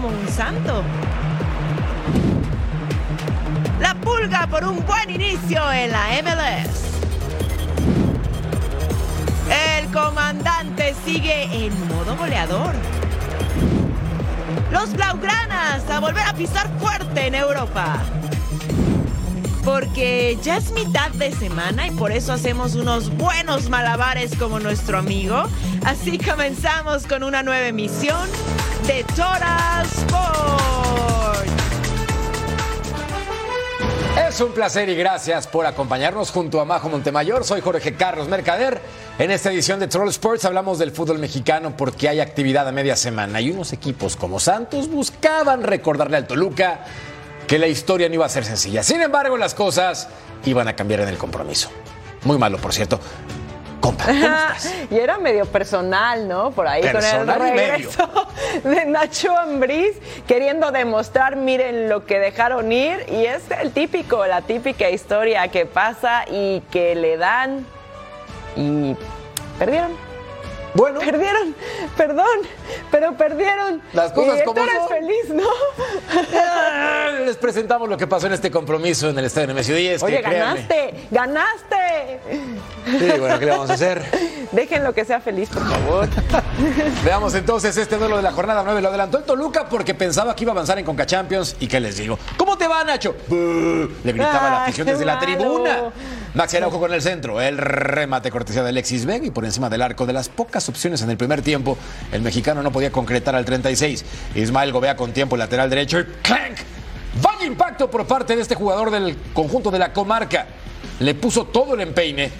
[0.00, 0.84] Como un santo.
[3.80, 6.84] La pulga por un buen inicio en la MLS.
[9.76, 12.74] El comandante sigue en modo goleador.
[14.70, 17.98] Los Blaugranas a volver a pisar fuerte en Europa
[19.64, 24.96] porque ya es mitad de semana y por eso hacemos unos buenos malabares como nuestro
[24.96, 25.42] amigo.
[25.84, 28.28] Así comenzamos con una nueva emisión
[28.88, 31.48] de Total Sport.
[34.26, 37.44] Es un placer y gracias por acompañarnos junto a Majo Montemayor.
[37.44, 38.80] Soy Jorge Carlos Mercader.
[39.18, 42.96] En esta edición de Troll Sports hablamos del fútbol mexicano porque hay actividad a media
[42.96, 46.86] semana y unos equipos como Santos buscaban recordarle al Toluca
[47.46, 48.82] que la historia no iba a ser sencilla.
[48.82, 50.08] Sin embargo, las cosas
[50.46, 51.68] iban a cambiar en el compromiso.
[52.24, 52.98] Muy malo, por cierto.
[53.88, 54.74] Compa, ¿cómo estás?
[54.90, 56.50] y era medio personal, ¿no?
[56.50, 58.08] Por ahí Personal con el regreso
[58.64, 64.42] de Nacho Ambriz queriendo demostrar, miren lo que dejaron ir y es el típico, la
[64.42, 67.64] típica historia que pasa y que le dan
[68.56, 68.94] y
[69.58, 70.07] perdieron.
[70.74, 71.54] Bueno, Perdieron,
[71.96, 72.26] perdón,
[72.90, 73.80] pero perdieron.
[73.92, 74.88] Las cosas y como tú eres son.
[74.88, 75.48] feliz, ¿no?
[76.20, 80.02] eh, les presentamos lo que pasó en este compromiso en el estadio Nemesio 10.
[80.02, 80.38] Oye, que créanme-
[80.68, 82.20] ganaste, ganaste.
[82.86, 84.02] Sí, bueno, ¿qué le vamos a hacer?
[84.52, 86.08] Déjenlo que sea feliz, por favor.
[87.04, 88.80] Veamos entonces este duelo de la jornada 9.
[88.80, 91.56] Lo adelantó el Toluca porque pensaba que iba a avanzar en Conca Champions.
[91.60, 92.18] ¿Y qué les digo?
[92.36, 93.14] ¿Cómo te va, Nacho?
[93.30, 95.90] Le gritaba la afición desde la tribuna.
[96.34, 97.40] Maxi Araujo con el centro.
[97.40, 101.02] El remate cortesía de Alexis Vega y por encima del arco de las pocas opciones
[101.02, 101.78] en el primer tiempo.
[102.12, 104.04] El mexicano no podía concretar al 36.
[104.34, 106.58] Ismael Gobea con tiempo lateral derecho y ¡clank!
[107.22, 110.46] Vaya impacto por parte de este jugador del conjunto de la comarca.
[111.00, 112.30] Le puso todo el empeine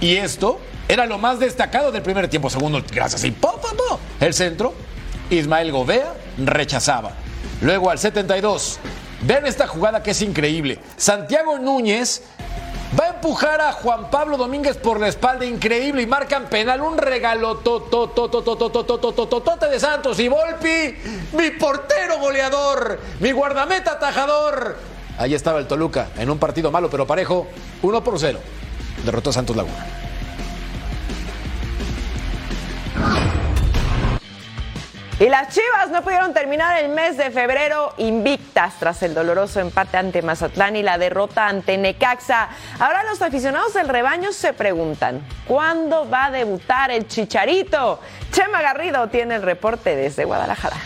[0.00, 2.50] y esto era lo más destacado del primer tiempo.
[2.50, 3.24] Segundo, gracias.
[3.24, 4.00] Y po, po, po.
[4.20, 4.74] El centro,
[5.30, 7.12] Ismael Gobea rechazaba.
[7.62, 8.78] Luego al 72.
[9.22, 10.78] Vean esta jugada que es increíble.
[10.96, 12.22] Santiago Núñez
[12.98, 15.44] va a empujar a Juan Pablo Domínguez por la espalda.
[15.44, 16.02] Increíble.
[16.02, 16.80] Y marcan penal.
[16.80, 17.56] Un regalo
[19.68, 20.18] de Santos.
[20.18, 20.96] Y Volpi,
[21.32, 23.00] mi portero goleador.
[23.20, 24.76] Mi guardameta atajador.
[25.18, 27.46] Ahí estaba el Toluca en un partido malo pero parejo.
[27.82, 28.38] 1 por 0.
[29.04, 30.09] Derrotó a Santos Laguna.
[35.20, 39.98] Y las Chivas no pudieron terminar el mes de febrero invictas tras el doloroso empate
[39.98, 42.48] ante Mazatlán y la derrota ante Necaxa.
[42.78, 48.00] Ahora los aficionados del rebaño se preguntan, ¿cuándo va a debutar el Chicharito?
[48.32, 50.78] Chema Garrido tiene el reporte desde Guadalajara.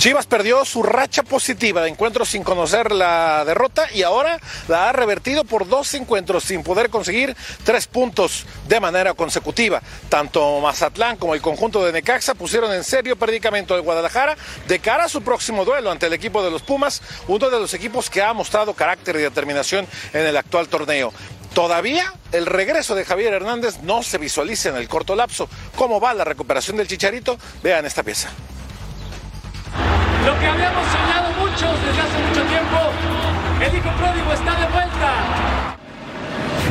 [0.00, 4.92] Chivas perdió su racha positiva de encuentros sin conocer la derrota y ahora la ha
[4.92, 9.82] revertido por dos encuentros sin poder conseguir tres puntos de manera consecutiva.
[10.08, 15.04] Tanto Mazatlán como el conjunto de Necaxa pusieron en serio predicamento de Guadalajara de cara
[15.04, 18.22] a su próximo duelo ante el equipo de los Pumas, uno de los equipos que
[18.22, 21.12] ha mostrado carácter y determinación en el actual torneo.
[21.52, 25.46] Todavía el regreso de Javier Hernández no se visualiza en el corto lapso.
[25.76, 27.36] ¿Cómo va la recuperación del Chicharito?
[27.62, 28.30] Vean esta pieza.
[30.24, 32.76] Lo que habíamos soñado muchos desde hace mucho tiempo,
[33.60, 35.10] el hijo pródigo está de vuelta.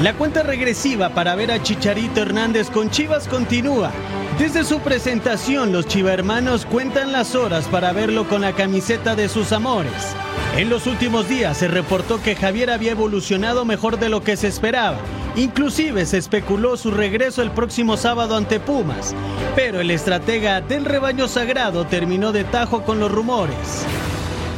[0.04, 3.92] La cuenta regresiva para ver a Chicharito Hernández con Chivas continúa.
[4.38, 9.52] Desde su presentación, los chivahermanos cuentan las horas para verlo con la camiseta de sus
[9.52, 10.16] amores.
[10.56, 14.48] En los últimos días se reportó que Javier había evolucionado mejor de lo que se
[14.48, 14.98] esperaba.
[15.36, 19.14] Inclusive se especuló su regreso el próximo sábado ante Pumas.
[19.54, 23.86] Pero el estratega del rebaño sagrado terminó de tajo con los rumores.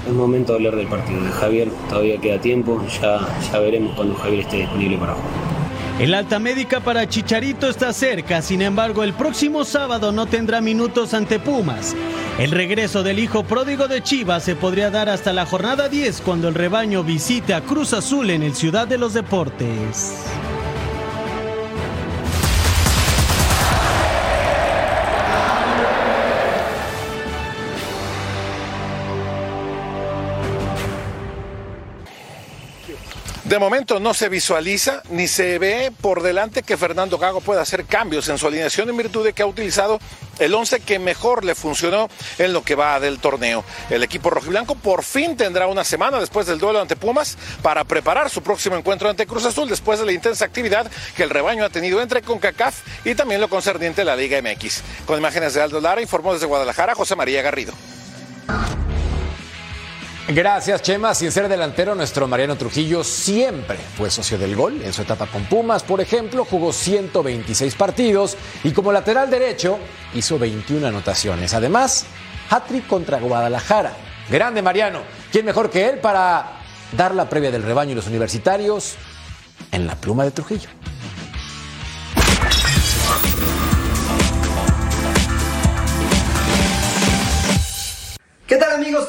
[0.07, 3.19] Es momento de hablar del partido de Javier, todavía queda tiempo, ya,
[3.51, 5.61] ya veremos cuando Javier esté disponible para jugar.
[5.99, 11.13] El alta médica para Chicharito está cerca, sin embargo el próximo sábado no tendrá minutos
[11.13, 11.95] ante Pumas.
[12.39, 16.47] El regreso del hijo pródigo de Chivas se podría dar hasta la jornada 10 cuando
[16.47, 20.25] el rebaño visite a Cruz Azul en el Ciudad de los Deportes.
[33.51, 37.83] De momento no se visualiza ni se ve por delante que Fernando Gago pueda hacer
[37.83, 39.99] cambios en su alineación en virtud de que ha utilizado
[40.39, 42.07] el 11 que mejor le funcionó
[42.37, 43.65] en lo que va del torneo.
[43.89, 48.29] El equipo rojiblanco por fin tendrá una semana después del duelo ante Pumas para preparar
[48.29, 51.69] su próximo encuentro ante Cruz Azul después de la intensa actividad que el rebaño ha
[51.69, 54.81] tenido entre CONCACAF y también lo concerniente a la Liga MX.
[55.05, 57.73] Con imágenes de Aldo Lara informó desde Guadalajara José María Garrido.
[60.33, 61.13] Gracias, Chema.
[61.13, 64.81] Sin ser delantero, nuestro Mariano Trujillo siempre fue socio del gol.
[64.81, 69.77] En su etapa con Pumas, por ejemplo, jugó 126 partidos y como lateral derecho
[70.13, 71.53] hizo 21 anotaciones.
[71.53, 72.05] Además,
[72.49, 73.91] hat-trick contra Guadalajara.
[74.29, 75.01] Grande Mariano.
[75.33, 76.59] ¿Quién mejor que él para
[76.95, 78.95] dar la previa del rebaño y los universitarios
[79.73, 80.69] en la pluma de Trujillo?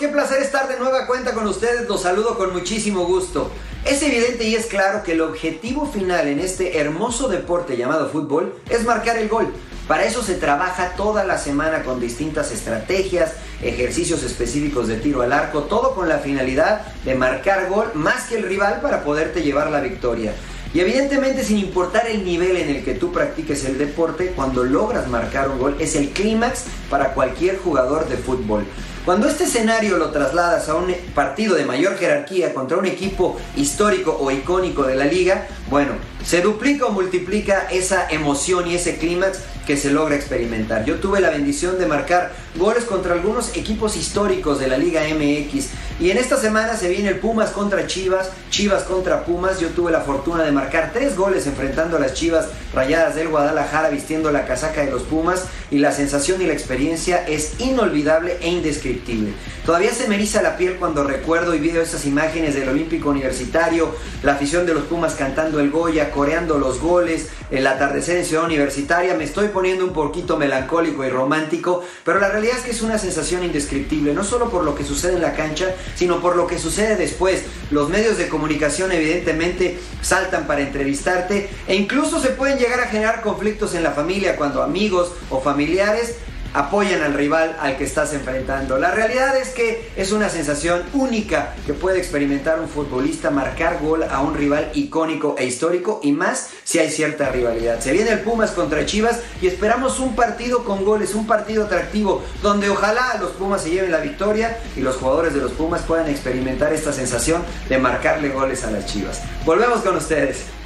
[0.03, 1.89] Qué placer estar de nueva cuenta con ustedes.
[1.89, 3.53] Los saludo con muchísimo gusto.
[3.85, 8.53] Es evidente y es claro que el objetivo final en este hermoso deporte llamado fútbol
[8.69, 9.55] es marcar el gol.
[9.87, 15.33] Para eso se trabaja toda la semana con distintas estrategias, ejercicios específicos de tiro al
[15.33, 19.71] arco, todo con la finalidad de marcar gol más que el rival para poderte llevar
[19.71, 20.35] la victoria.
[20.75, 25.07] Y evidentemente sin importar el nivel en el que tú practiques el deporte, cuando logras
[25.07, 28.67] marcar un gol es el clímax para cualquier jugador de fútbol.
[29.05, 34.17] Cuando este escenario lo trasladas a un partido de mayor jerarquía contra un equipo histórico
[34.21, 35.93] o icónico de la liga, bueno,
[36.23, 40.85] se duplica o multiplica esa emoción y ese clímax que se logra experimentar.
[40.85, 45.69] Yo tuve la bendición de marcar goles contra algunos equipos históricos de la Liga MX
[45.99, 49.61] y en esta semana se viene el Pumas contra Chivas, Chivas contra Pumas.
[49.61, 53.89] Yo tuve la fortuna de marcar tres goles enfrentando a las Chivas Rayadas del Guadalajara
[53.89, 58.49] vistiendo la casaca de los Pumas y la sensación y la experiencia es inolvidable e
[58.49, 59.33] indescriptible.
[59.65, 63.95] Todavía se me eriza la piel cuando recuerdo y veo esas imágenes del Olímpico Universitario,
[64.23, 68.45] la afición de los Pumas cantando el Goya, coreando los goles, el atardecer en Ciudad
[68.45, 69.15] Universitaria.
[69.15, 72.99] Me estoy poniendo un poquito melancólico y romántico, pero la realidad es que es una
[72.99, 76.59] sensación indescriptible, no solo por lo que sucede en la cancha, sino por lo que
[76.59, 77.43] sucede después.
[77.71, 83.23] Los medios de comunicación evidentemente saltan para entrevistarte e incluso se pueden llegar a generar
[83.23, 86.17] conflictos en la familia cuando amigos o familiares
[86.55, 88.79] apoyan al rival al que estás enfrentando.
[88.79, 94.03] La realidad es que es una sensación única que puede experimentar un futbolista marcar gol
[94.05, 97.81] a un rival icónico e histórico y más si hay cierta rivalidad.
[97.81, 102.23] Se viene el Pumas contra Chivas y esperamos un partido con goles, un partido atractivo
[102.43, 106.09] donde ojalá los Pumas se lleven la victoria y los jugadores de los Pumas puedan
[106.09, 109.23] experimentar esta sensación de marcarle goles a las Chivas.
[109.45, 110.62] Volvemos con ustedes.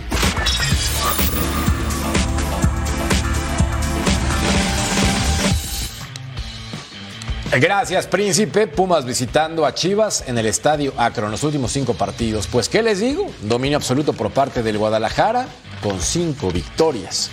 [7.61, 8.67] Gracias, Príncipe.
[8.67, 12.47] Pumas visitando a Chivas en el estadio Acron los últimos cinco partidos.
[12.47, 13.31] Pues, ¿qué les digo?
[13.43, 15.47] Dominio absoluto por parte del Guadalajara
[15.83, 17.31] con cinco victorias.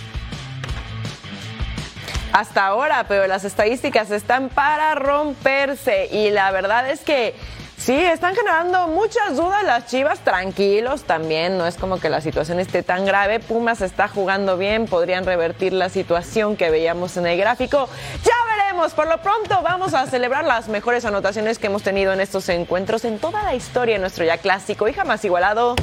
[2.32, 7.34] Hasta ahora, pero las estadísticas están para romperse y la verdad es que
[7.76, 12.58] Sí, están generando muchas dudas las Chivas, tranquilos también, no es como que la situación
[12.58, 17.36] esté tan grave, Pumas está jugando bien, podrían revertir la situación que veíamos en el
[17.36, 17.88] gráfico.
[18.24, 22.20] Ya veremos, por lo pronto vamos a celebrar las mejores anotaciones que hemos tenido en
[22.20, 25.74] estos encuentros en toda la historia de nuestro ya clásico y jamás igualado.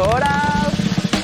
[0.00, 0.32] Horas.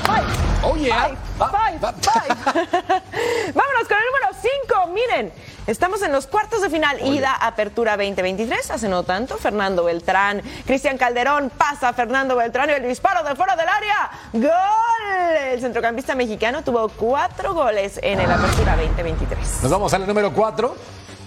[0.06, 0.48] Bye.
[0.62, 1.08] Oh, yeah.
[1.38, 2.28] Bye, bye, bye.
[3.54, 4.27] Vámonos con el número
[4.66, 4.86] 5.
[4.88, 5.32] Miren,
[5.66, 7.04] estamos en los cuartos de final.
[7.04, 8.70] Ida Apertura 2023.
[8.70, 10.42] Hace no tanto, Fernando Beltrán.
[10.66, 14.10] Cristian Calderón pasa a Fernando Beltrán y el disparo de fuera del área.
[14.32, 15.52] ¡Gol!
[15.52, 19.62] El centrocampista mexicano tuvo cuatro goles en el Apertura 2023.
[19.62, 20.76] Nos vamos al número 4.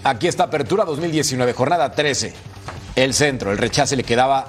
[0.03, 2.33] Aquí está Apertura 2019, jornada 13.
[2.95, 4.47] El centro, el rechace le quedaba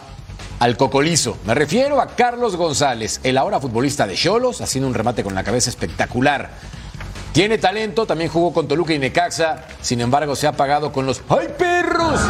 [0.58, 1.36] al cocolizo.
[1.44, 5.44] Me refiero a Carlos González, el ahora futbolista de Cholos, haciendo un remate con la
[5.44, 6.50] cabeza espectacular.
[7.32, 11.22] Tiene talento, también jugó con Toluca y Necaxa, sin embargo se ha pagado con los
[11.30, 12.20] ¡Ay, perros!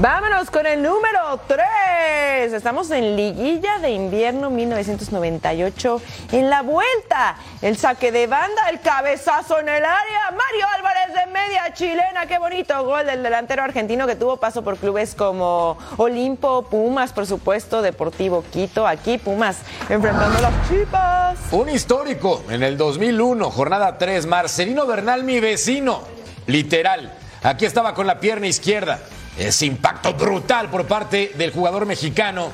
[0.00, 2.52] Vámonos con el número 3.
[2.52, 6.00] Estamos en Liguilla de Invierno 1998.
[6.30, 10.20] En la vuelta, el saque de banda, el cabezazo en el área.
[10.30, 12.26] Mario Álvarez de media chilena.
[12.28, 17.26] Qué bonito gol del delantero argentino que tuvo paso por clubes como Olimpo, Pumas, por
[17.26, 18.86] supuesto, Deportivo Quito.
[18.86, 19.56] Aquí Pumas
[19.88, 21.38] enfrentando a las chipas.
[21.50, 24.26] Un histórico en el 2001, jornada 3.
[24.26, 26.02] Marcelino Bernal, mi vecino.
[26.46, 27.12] Literal.
[27.42, 29.00] Aquí estaba con la pierna izquierda.
[29.38, 32.50] Ese impacto brutal por parte del jugador mexicano.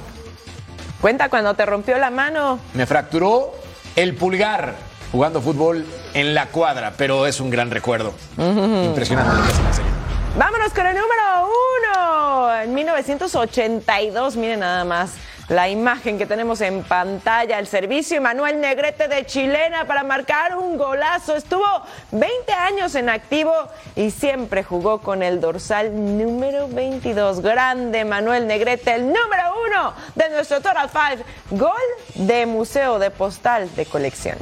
[1.01, 2.59] Cuenta cuando te rompió la mano.
[2.75, 3.55] Me fracturó
[3.97, 4.75] el pulgar
[5.11, 8.13] jugando fútbol en la cuadra, pero es un gran recuerdo.
[8.37, 9.89] Impresionante lo que se me enseñó.
[10.37, 11.49] Vámonos con el número
[11.95, 12.61] uno.
[12.61, 15.13] En 1982, miren nada más
[15.49, 20.79] la imagen que tenemos en pantalla, el servicio Manuel Negrete de Chilena para marcar un
[20.79, 21.37] golazo.
[21.37, 21.65] Estuvo
[22.13, 23.53] 20 años en activo
[23.95, 27.41] y siempre jugó con el dorsal número 22.
[27.41, 31.25] Grande Manuel Negrete, el número uno de nuestro Total Five.
[31.51, 31.73] Gol
[32.15, 34.39] de Museo de Postal de Colección.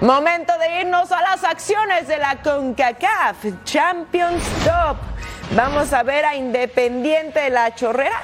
[0.00, 5.15] Momento de irnos a las acciones de la CONCACAF Champions Cup.
[5.52, 8.22] Vamos a ver a Independiente de la Chorrera,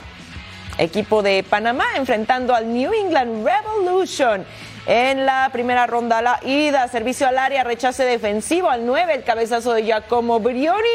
[0.76, 4.44] equipo de Panamá, enfrentando al New England Revolution.
[4.86, 9.72] En la primera ronda, la ida, servicio al área, rechace defensivo al 9, el cabezazo
[9.72, 10.88] de Giacomo Brioni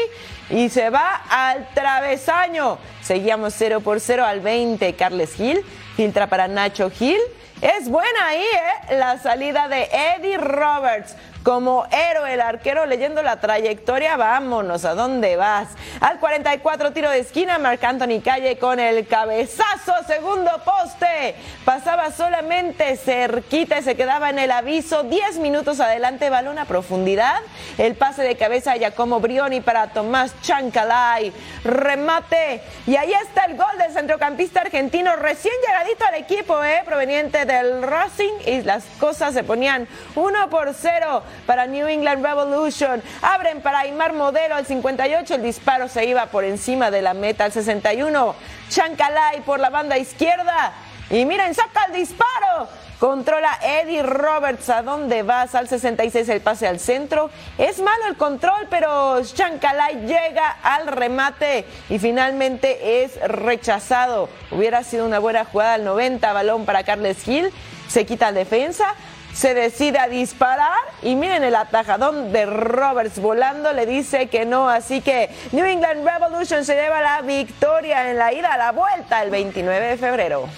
[0.50, 2.78] y se va al travesaño.
[3.02, 5.64] Seguíamos 0 por 0 al 20, Carles Gil,
[5.96, 7.18] filtra para Nacho Gil.
[7.62, 8.96] Es buena ahí, ¿eh?
[8.96, 11.16] La salida de Eddie Roberts
[11.48, 14.18] como héroe el arquero leyendo la trayectoria.
[14.18, 15.68] Vámonos, ¿a dónde vas?
[15.98, 21.36] Al 44 tiro de esquina, Marc Anthony Calle con el cabezazo, segundo poste.
[21.64, 25.04] Pasaba solamente cerquita y se quedaba en el aviso.
[25.04, 27.40] 10 minutos adelante, balón a profundidad.
[27.78, 31.32] El pase de cabeza a Giacomo Brioni para Tomás Chancalay.
[31.64, 32.60] Remate.
[32.86, 36.82] Y ahí está el gol del centrocampista argentino recién llegadito al equipo, ¿eh?
[36.84, 38.34] proveniente del Racing.
[38.44, 43.02] Y las cosas se ponían 1 por 0 para New England Revolution.
[43.22, 45.34] Abren para Aymar Modelo al 58.
[45.34, 48.34] El disparo se iba por encima de la meta al 61.
[48.68, 50.72] Chancalay por la banda izquierda.
[51.10, 52.68] Y miren, saca el disparo.
[52.98, 54.68] Controla Eddie Roberts.
[54.70, 55.54] ¿A dónde vas?
[55.54, 57.30] Al 66 el pase al centro.
[57.56, 64.28] Es malo el control, pero Chancalay llega al remate y finalmente es rechazado.
[64.50, 66.32] Hubiera sido una buena jugada al 90.
[66.32, 67.52] Balón para Carles Gil.
[67.88, 68.94] Se quita la defensa
[69.32, 74.68] se decide a disparar y miren el atajadón de Roberts volando le dice que no,
[74.68, 79.22] así que New England Revolution se lleva la victoria en la ida a la vuelta
[79.22, 80.48] el 29 de febrero.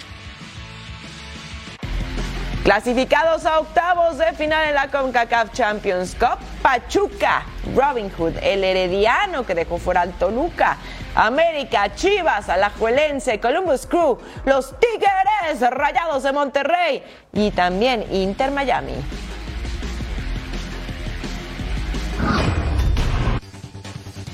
[2.64, 7.42] Clasificados a octavos de final en la CONCACAF Champions Cup, Pachuca,
[7.74, 10.76] Robin Hood, el Herediano que dejó fuera al Toluca,
[11.14, 17.02] América, Chivas, Alajuelense, Columbus Crew, los Tigres, Rayados de Monterrey
[17.32, 18.94] y también Inter Miami.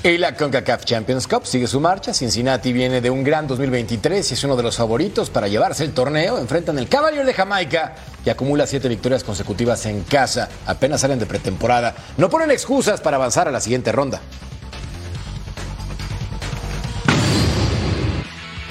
[0.07, 2.13] Y la CONCACAF Champions Cup sigue su marcha.
[2.13, 5.91] Cincinnati viene de un gran 2023 y es uno de los favoritos para llevarse el
[5.93, 6.37] torneo.
[6.37, 10.47] Enfrentan el Cavalier de Jamaica y acumula siete victorias consecutivas en casa.
[10.65, 11.93] Apenas salen de pretemporada.
[12.15, 14.21] No ponen excusas para avanzar a la siguiente ronda.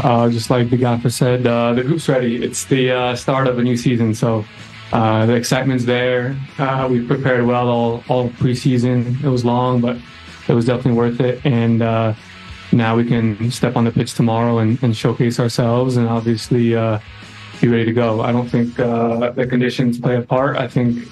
[0.00, 2.43] Uh, just like the gaffer said, uh, the group's ready.
[2.43, 4.45] It's the uh, start of a new season, so
[4.93, 6.37] uh, the excitement's there.
[6.59, 9.23] Uh, we prepared well all, all preseason.
[9.25, 9.97] It was long, but
[10.49, 11.45] it was definitely worth it.
[11.47, 12.15] And uh,
[12.73, 16.71] now we can step on the pitch tomorrow and, and showcase ourselves and obviously
[17.61, 18.21] be ready to go.
[18.21, 20.59] I don't think the conditions play a part.
[20.59, 21.09] I think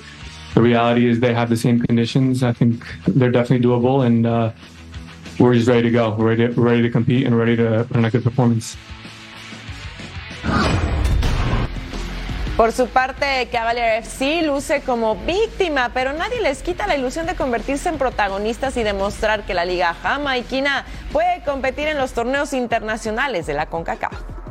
[0.54, 2.42] the reality is they have the same conditions.
[2.42, 4.52] I think they're definitely doable, and
[5.38, 6.14] we're just ready to go.
[6.16, 8.76] We're ready, to, ready to compete and ready to put in a good performance.
[12.56, 17.34] Por su parte, Cavalier FC luce como víctima, pero nadie les quita la ilusión de
[17.34, 23.46] convertirse en protagonistas y demostrar que la Liga Jamaiquina puede competir en los torneos internacionales
[23.46, 24.43] de la CONCACAF.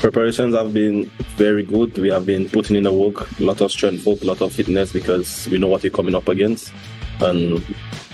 [0.00, 1.96] Preparations have been very good.
[1.98, 4.92] We have been putting in the work, a lot of strength a lot of fitness
[4.92, 6.72] because we know what we're coming up against.
[7.20, 7.64] And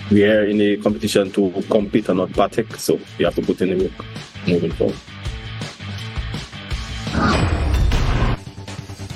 [0.09, 3.61] we are in a competition to compete and not partake, so we have to put
[3.61, 4.05] in the work
[4.47, 4.95] moving forward.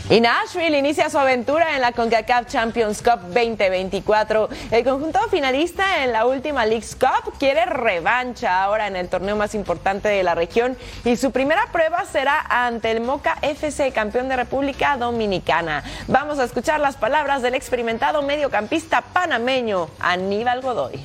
[0.09, 4.47] Y Nashville inicia su aventura en la CONCACAF Champions Cup 2024.
[4.71, 9.53] El conjunto finalista en la última League's Cup quiere revancha ahora en el torneo más
[9.53, 14.37] importante de la región y su primera prueba será ante el Moca FC, campeón de
[14.37, 15.83] República Dominicana.
[16.07, 21.01] Vamos a escuchar las palabras del experimentado mediocampista panameño Aníbal Godoy.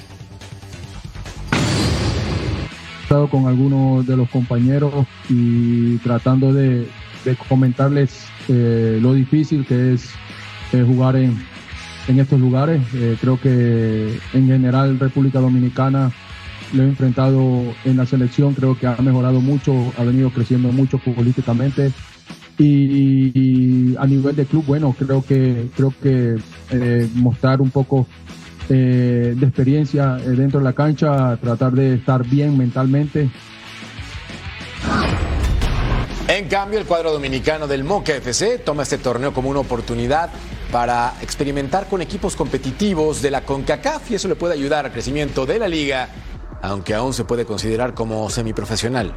[3.30, 6.88] con algunos de los compañeros y tratando de,
[7.24, 10.10] de comentarles eh, lo difícil que es
[10.72, 11.36] eh, jugar en,
[12.08, 12.82] en, estos lugares.
[12.94, 16.12] Eh, creo que en general República Dominicana
[16.72, 20.96] lo he enfrentado en la selección, creo que ha mejorado mucho, ha venido creciendo mucho
[20.96, 21.92] futbolísticamente
[22.58, 26.36] Y, a nivel de club, bueno, creo que, creo que
[27.14, 28.06] mostrar un poco
[28.68, 33.28] de experiencia dentro de la cancha, tratar de estar bien mentalmente.
[36.28, 40.30] En cambio, el cuadro dominicano del Moca FC toma este torneo como una oportunidad
[40.70, 45.44] para experimentar con equipos competitivos de la CONCACAF y eso le puede ayudar al crecimiento
[45.44, 46.08] de la liga,
[46.62, 49.12] aunque aún se puede considerar como semiprofesional.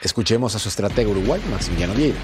[0.00, 2.18] Escuchemos a su estratega uruguayo, Maximiliano Vieira.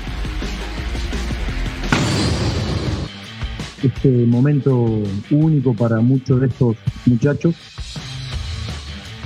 [3.83, 7.55] Este momento único para muchos de estos muchachos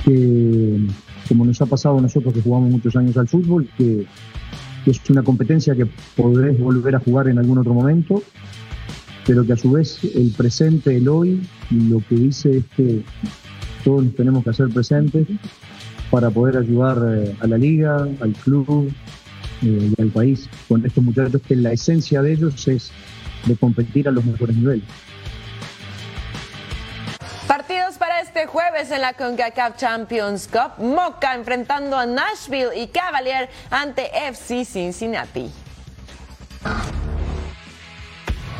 [0.03, 0.79] que,
[1.27, 4.05] como nos ha pasado nosotros que jugamos muchos años al fútbol, que
[4.91, 8.21] es una competencia que podrés volver a jugar en algún otro momento,
[9.25, 13.03] pero que a su vez el presente, el hoy, lo que dice es que
[13.83, 15.27] todos nos tenemos que hacer presentes
[16.11, 18.91] para poder ayudar eh, a la liga, al club
[19.63, 22.91] eh, y al país con estos muchachos que la esencia de ellos es
[23.45, 24.83] de competir a los mejores niveles.
[28.35, 30.83] Este jueves en la CONCACAF Champions Cup.
[30.83, 35.49] Moca enfrentando a Nashville y Cavalier ante FC Cincinnati.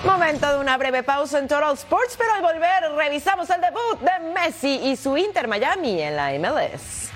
[0.05, 4.31] Momento de una breve pausa en Total Sports, pero al volver revisamos el debut de
[4.33, 7.14] Messi y su Inter Miami en la MLS.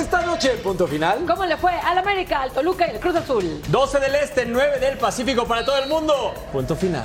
[0.00, 1.26] Esta noche, punto final.
[1.26, 3.60] ¿Cómo le fue al América, al Toluca y al Cruz Azul?
[3.68, 6.32] 12 del Este, 9 del Pacífico para todo el mundo.
[6.52, 7.04] Punto final.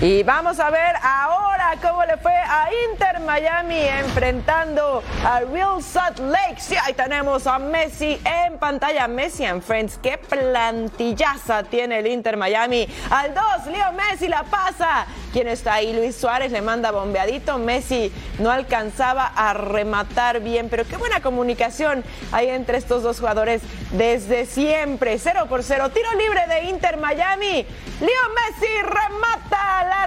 [0.00, 6.20] Y vamos a ver ahora cómo le fue a Inter Miami enfrentando a Real Salt
[6.20, 6.60] Lake.
[6.60, 9.08] Sí, ahí tenemos a Messi en pantalla.
[9.08, 9.98] Messi en Friends.
[10.00, 12.88] Qué plantillaza tiene el Inter Miami.
[13.10, 15.04] Al 2, Leo Messi la pasa.
[15.32, 15.92] ¿Quién está ahí?
[15.92, 17.58] Luis Suárez le manda bombeadito.
[17.58, 23.62] Messi no alcanzaba a rematar bien, pero qué buena comunicación hay entre estos dos jugadores
[23.92, 25.18] desde siempre.
[25.18, 25.90] 0 por 0.
[25.90, 27.66] Tiro libre de Inter Miami.
[28.00, 29.58] Leo Messi remata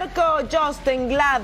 [0.02, 1.42] arco Justin Glad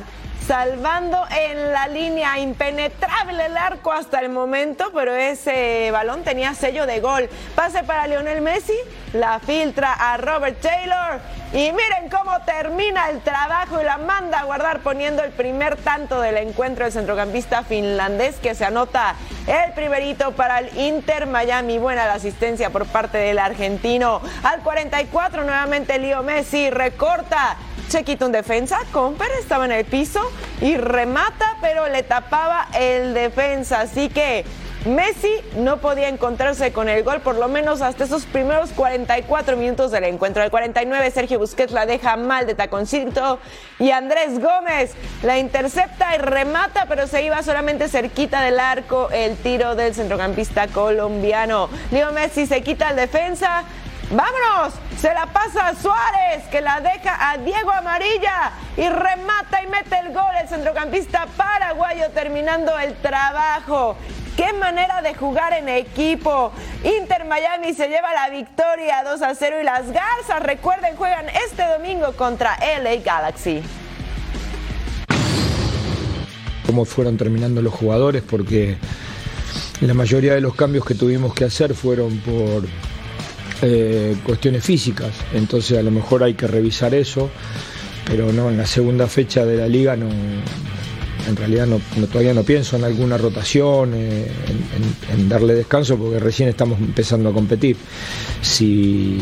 [0.47, 6.85] salvando en la línea impenetrable el arco hasta el momento, pero ese balón tenía sello
[6.85, 7.29] de gol.
[7.53, 8.77] Pase para Lionel Messi,
[9.11, 11.19] la filtra a Robert Taylor
[11.53, 16.19] y miren cómo termina el trabajo y la manda a guardar poniendo el primer tanto
[16.19, 19.15] del encuentro del centrocampista finlandés que se anota
[19.47, 21.77] el primerito para el Inter Miami.
[21.77, 24.21] Buena la asistencia por parte del argentino.
[24.43, 27.55] Al 44 nuevamente Leo Messi recorta
[27.89, 30.19] Chequito en defensa, Comper estaba en el piso
[30.59, 33.79] y remata, pero le tapaba el defensa.
[33.79, 34.43] Así que
[34.85, 39.91] Messi no podía encontrarse con el gol, por lo menos hasta esos primeros 44 minutos
[39.91, 40.43] del encuentro.
[40.43, 43.39] El 49, Sergio Busquets la deja mal de taconcito
[43.79, 49.35] y Andrés Gómez la intercepta y remata, pero se iba solamente cerquita del arco el
[49.37, 51.69] tiro del centrocampista colombiano.
[51.91, 53.63] Leo Messi se quita el defensa,
[54.09, 59.67] Vámonos, se la pasa a Suárez, que la deja a Diego Amarilla y remata y
[59.67, 63.97] mete el gol el centrocampista paraguayo terminando el trabajo.
[64.37, 66.51] Qué manera de jugar en equipo.
[66.83, 71.63] Inter Miami se lleva la victoria 2 a 0 y las Garzas, recuerden, juegan este
[71.63, 73.61] domingo contra LA Galaxy.
[76.67, 78.77] Cómo fueron terminando los jugadores, porque
[79.81, 82.63] la mayoría de los cambios que tuvimos que hacer fueron por
[83.63, 87.31] eh, cuestiones físicas, entonces a lo mejor hay que revisar eso,
[88.05, 90.09] pero no, en la segunda fecha de la liga no,
[91.27, 94.27] en realidad no, todavía no pienso en alguna rotación, eh,
[95.13, 97.75] en, darle descanso, porque recién estamos empezando a competir.
[98.41, 99.17] Si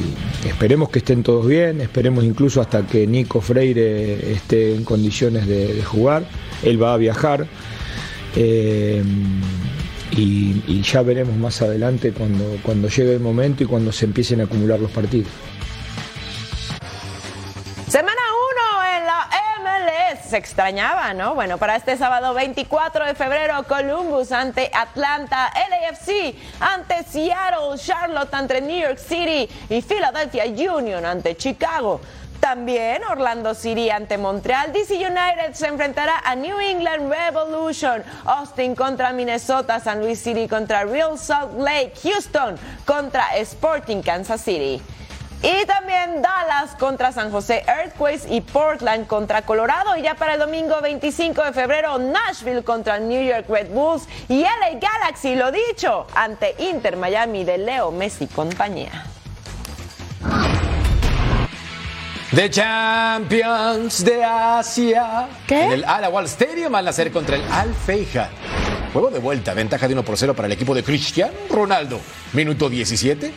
[0.45, 5.83] esperemos que estén todos bien, esperemos incluso hasta que Nico Freire esté en condiciones de,
[5.83, 6.27] jugar,
[6.63, 7.47] él va a viajar.
[8.35, 9.03] Eh,
[10.11, 14.43] y, ya veremos más adelante cuando, cuando llegue el momento y cuando se empiecen a
[14.43, 15.29] acumular los partidos.
[20.27, 21.35] Se extrañaba, ¿no?
[21.35, 28.59] Bueno, para este sábado 24 de febrero, Columbus ante Atlanta, LAFC ante Seattle, Charlotte ante
[28.59, 32.01] New York City y Philadelphia Union ante Chicago.
[32.39, 34.73] También Orlando City ante Montreal.
[34.73, 38.03] DC United se enfrentará a New England Revolution.
[38.25, 39.79] Austin contra Minnesota.
[39.79, 41.93] San Luis City contra Real Salt Lake.
[42.03, 44.81] Houston contra Sporting Kansas City.
[45.41, 49.95] Y también Dallas contra San José Earthquakes y Portland contra Colorado.
[49.95, 54.41] Y ya para el domingo 25 de febrero, Nashville contra New York Red Bulls y
[54.41, 59.05] LA Galaxy, lo dicho, ante Inter Miami de Leo Messi y compañía.
[62.33, 65.27] The Champions de Asia.
[65.47, 65.63] ¿Qué?
[65.63, 68.29] En el Al Awal Stadium al nacer contra el Al Feiha.
[68.91, 71.99] Juego de vuelta, ventaja de 1 por 0 para el equipo de Cristiano Ronaldo.
[72.33, 73.31] Minuto 17.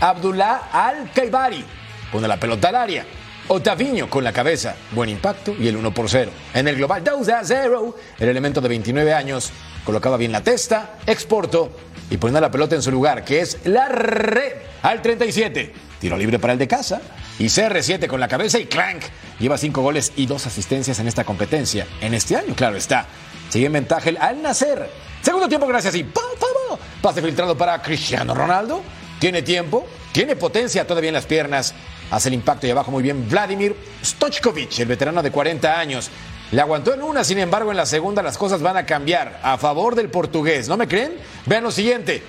[0.00, 1.64] Abdullah Al Kaibari
[2.12, 3.04] pone la pelota al área.
[3.50, 6.30] Otaviño con la cabeza, buen impacto y el 1 por 0.
[6.52, 9.50] En el global 2 a 0, el elemento de 29 años
[9.84, 11.70] colocaba bien la testa, exporto
[12.10, 15.72] y poniendo la pelota en su lugar, que es la red al 37.
[15.98, 17.00] Tiro libre para el de casa
[17.38, 19.02] y CR7 con la cabeza y clank.
[19.38, 21.86] Lleva 5 goles y 2 asistencias en esta competencia.
[22.02, 23.06] En este año, claro está.
[23.48, 24.90] Sigue en ventaja el Al Nacer.
[25.22, 26.78] Segundo tiempo, gracias y ¡pa, pa, pa!
[27.00, 28.82] pase filtrado para Cristiano Ronaldo.
[29.18, 31.74] Tiene tiempo, tiene potencia todavía en las piernas.
[32.10, 36.10] Hace el impacto y abajo muy bien Vladimir Stochkovic, el veterano de 40 años.
[36.50, 39.58] Le aguantó en una, sin embargo, en la segunda las cosas van a cambiar a
[39.58, 40.68] favor del portugués.
[40.68, 41.12] ¿No me creen?
[41.44, 42.22] Vean lo siguiente.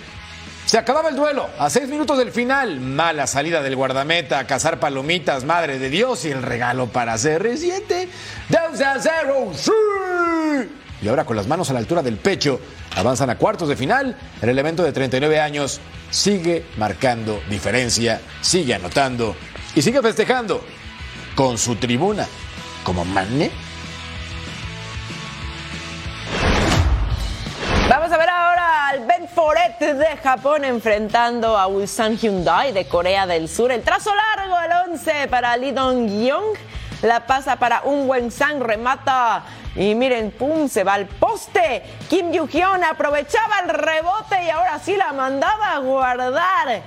[0.66, 2.80] Se acababa el duelo a seis minutos del final.
[2.80, 8.08] Mala salida del guardameta a cazar palomitas, madre de Dios, y el regalo para CR7.
[8.50, 9.52] 2 a 0.
[11.02, 12.60] Y ahora con las manos a la altura del pecho,
[12.96, 14.18] avanzan a cuartos de final.
[14.42, 19.36] El elemento de 39 años sigue marcando diferencia, sigue anotando
[19.76, 20.62] y sigue festejando
[21.36, 22.28] con su tribuna
[22.84, 23.52] como Mané.
[27.90, 33.26] Vamos a ver ahora al Ben Foret de Japón enfrentando a Ulsan Hyundai de Corea
[33.26, 33.72] del Sur.
[33.72, 36.56] El trazo largo al 11 para Lee Dong-kyung.
[37.02, 39.44] La pasa para un buen Sang, remata
[39.76, 41.84] y miren, pum, se va al poste.
[42.10, 46.82] Kim Yu-hyun aprovechaba el rebote y ahora sí la mandaba a guardar.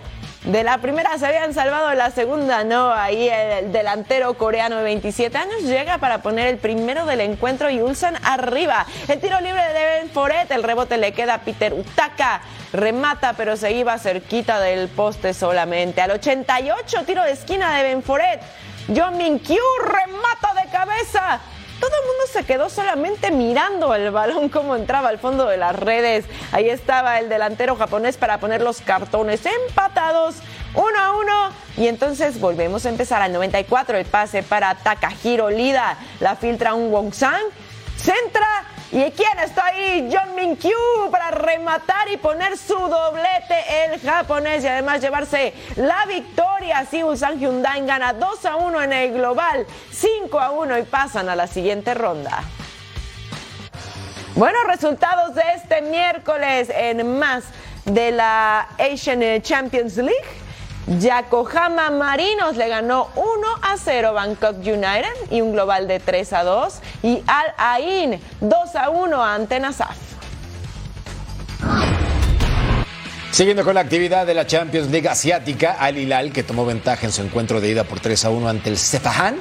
[0.45, 2.93] De la primera se habían salvado, la segunda no.
[2.93, 7.81] Ahí el delantero coreano de 27 años llega para poner el primero del encuentro y
[7.81, 8.85] Ulsan arriba.
[9.07, 12.43] El tiro libre de Ben Foret, el rebote le queda a Peter Utaka.
[12.73, 16.01] Remata, pero se iba cerquita del poste solamente.
[16.01, 18.41] Al 88, tiro de esquina de Ben Foret.
[18.89, 21.41] John Min Kyu remata de cabeza.
[21.81, 25.75] Todo el mundo se quedó solamente mirando el balón como entraba al fondo de las
[25.75, 26.27] redes.
[26.53, 30.37] Ahí estaba el delantero japonés para poner los cartones empatados
[30.75, 31.51] uno a uno.
[31.77, 33.99] Y entonces volvemos a empezar al 94.
[33.99, 35.97] El pase para Takahiro Lida.
[36.21, 37.41] La filtra un Wong-san.
[37.97, 38.72] Centra.
[38.93, 40.11] ¿Y quién está ahí?
[40.13, 46.05] John Min Kyu para rematar y poner su doblete el japonés y además llevarse la
[46.05, 46.81] victoria.
[46.81, 51.31] Así Ulsan Hyundai gana 2 a 1 en el global, 5 a 1 y pasan
[51.31, 52.43] a la siguiente ronda.
[54.35, 57.45] Buenos resultados de este miércoles en más
[57.87, 60.42] de la Asian Champions League.
[60.87, 63.27] Yokohama Marinos le ganó 1
[63.63, 68.77] a 0 Bangkok United y un global de 3 a 2 y Al Ain 2
[68.77, 69.97] a 1 ante Nasaf.
[73.31, 77.13] Siguiendo con la actividad de la Champions League asiática, Al Hilal, que tomó ventaja en
[77.13, 79.37] su encuentro de ida por 3 a 1 ante el Sepahan,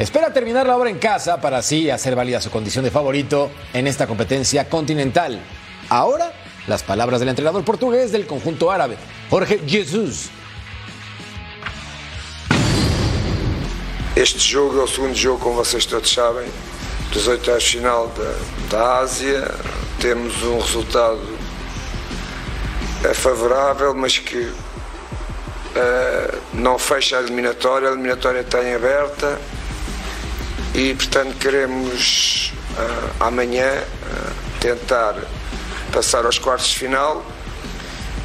[0.00, 3.86] espera terminar la obra en casa para así hacer válida su condición de favorito en
[3.86, 5.38] esta competencia continental.
[5.88, 6.32] Ahora,
[6.66, 8.96] las palabras del entrenador portugués del conjunto árabe,
[9.30, 10.30] Jorge Jesus.
[14.16, 16.48] Este jogo é o segundo jogo, como vocês todos sabem,
[17.12, 18.34] dos oitavos de final da,
[18.70, 19.54] da Ásia.
[20.00, 21.20] Temos um resultado
[23.04, 24.50] é, favorável, mas que
[25.74, 27.90] é, não fecha a eliminatória.
[27.90, 29.38] A eliminatória está em aberta
[30.74, 33.70] e, portanto, queremos é, amanhã
[34.60, 35.14] tentar
[35.92, 37.22] passar aos quartos de final.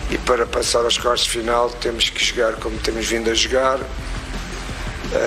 [0.10, 3.80] E para passar aos quartos de final temos que jogar como temos vindo a jogar,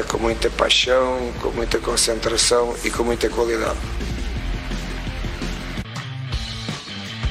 [0.08, 3.78] com muita paixão, com muita concentração e com muita qualidade.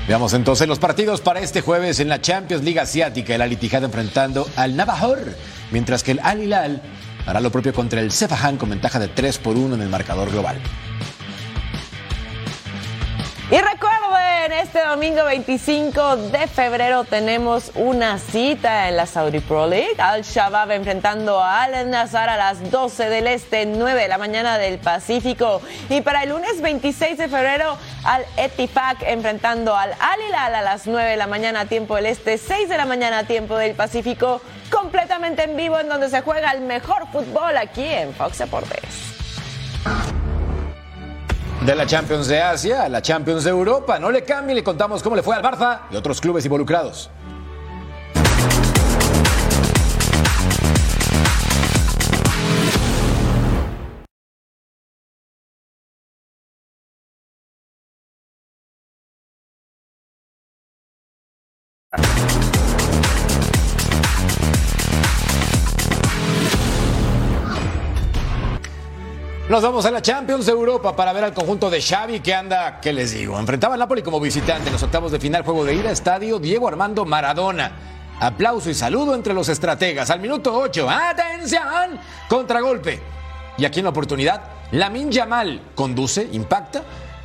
[0.07, 3.35] Veamos entonces los partidos para este jueves en la Champions League Asiática.
[3.35, 5.19] El Al Ittihad enfrentando al Navajor,
[5.71, 6.81] mientras que el Al Hilal
[7.25, 10.29] hará lo propio contra el Sefahan con ventaja de 3 por 1 en el marcador
[10.29, 10.59] global.
[13.49, 13.93] Y recuerden,
[14.73, 19.93] este domingo 25 de febrero tenemos una cita en la Saudi Pro League.
[19.99, 24.57] Al Shabab enfrentando a Al Nazar a las 12 del Este, 9 de la mañana
[24.57, 25.61] del Pacífico.
[25.89, 30.87] Y para el lunes 26 de febrero, Al Etifak enfrentando al Al Hilal a las
[30.87, 34.41] 9 de la mañana, tiempo del Este, 6 de la mañana, tiempo del Pacífico.
[34.71, 39.12] Completamente en vivo, en donde se juega el mejor fútbol aquí en Fox Deportes.
[41.65, 43.97] De la Champions de Asia a la Champions de Europa.
[43.97, 47.09] No le cambie, le contamos cómo le fue al Barça y otros clubes involucrados.
[69.53, 72.81] Nos vamos a la Champions de Europa para ver al conjunto de Xavi que anda,
[72.81, 73.37] ¿qué les digo?
[73.37, 76.67] Enfrentaba al Napoli como visitante en los octavos de final, juego de ida, estadio Diego
[76.67, 77.71] Armando Maradona.
[78.19, 80.09] Aplauso y saludo entre los estrategas.
[80.09, 81.99] Al minuto 8, ¡atención!
[82.27, 82.99] Contragolpe.
[83.59, 86.81] Y aquí en la oportunidad, Lamin Yamal conduce, impacta,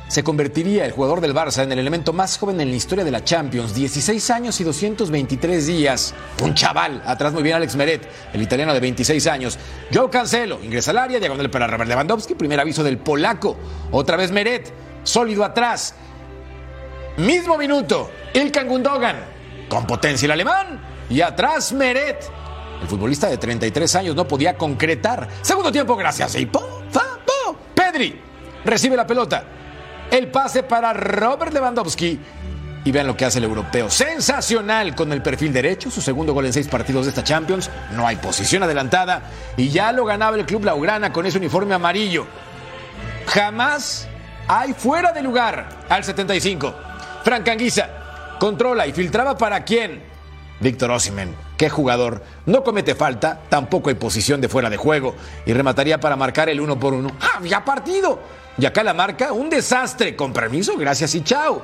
[0.09, 3.11] se convertiría el jugador del Barça en el elemento más joven en la historia de
[3.11, 3.75] la Champions.
[3.75, 6.15] 16 años y 223 días.
[6.41, 7.03] Un chaval.
[7.05, 9.59] Atrás muy bien Alex Meret, el italiano de 26 años.
[9.93, 12.33] Joe Cancelo ingresa al área, diagonal para Robert Lewandowski.
[12.33, 13.55] Primer aviso del polaco.
[13.91, 15.93] Otra vez Meret, sólido atrás.
[17.17, 19.17] Mismo minuto, Ilkan Gundogan,
[19.69, 20.81] con potencia el alemán.
[21.07, 22.27] Y atrás Meret.
[22.81, 25.27] El futbolista de 33 años no podía concretar.
[25.43, 26.33] Segundo tiempo, gracias.
[26.33, 27.55] Y po, fa, po.
[27.75, 28.19] Pedri
[28.65, 29.58] recibe la pelota.
[30.11, 32.19] El pase para Robert Lewandowski.
[32.85, 33.89] Y vean lo que hace el europeo.
[33.89, 35.91] Sensacional con el perfil derecho.
[35.91, 37.69] Su segundo gol en seis partidos de esta Champions.
[37.91, 39.23] No hay posición adelantada.
[39.57, 42.25] Y ya lo ganaba el club Laugrana con ese uniforme amarillo.
[43.27, 44.07] Jamás
[44.47, 46.73] hay fuera de lugar al 75.
[47.23, 47.89] Frank Anguisa
[48.39, 50.01] controla y filtraba para quién.
[50.59, 52.23] Víctor Osimhen, qué jugador.
[52.45, 55.15] No comete falta, tampoco hay posición de fuera de juego.
[55.45, 57.11] Y remataría para marcar el uno por uno.
[57.35, 58.19] ¡Había partido!
[58.57, 60.15] Y acá la marca, un desastre.
[60.15, 61.61] Con permiso, gracias y chao.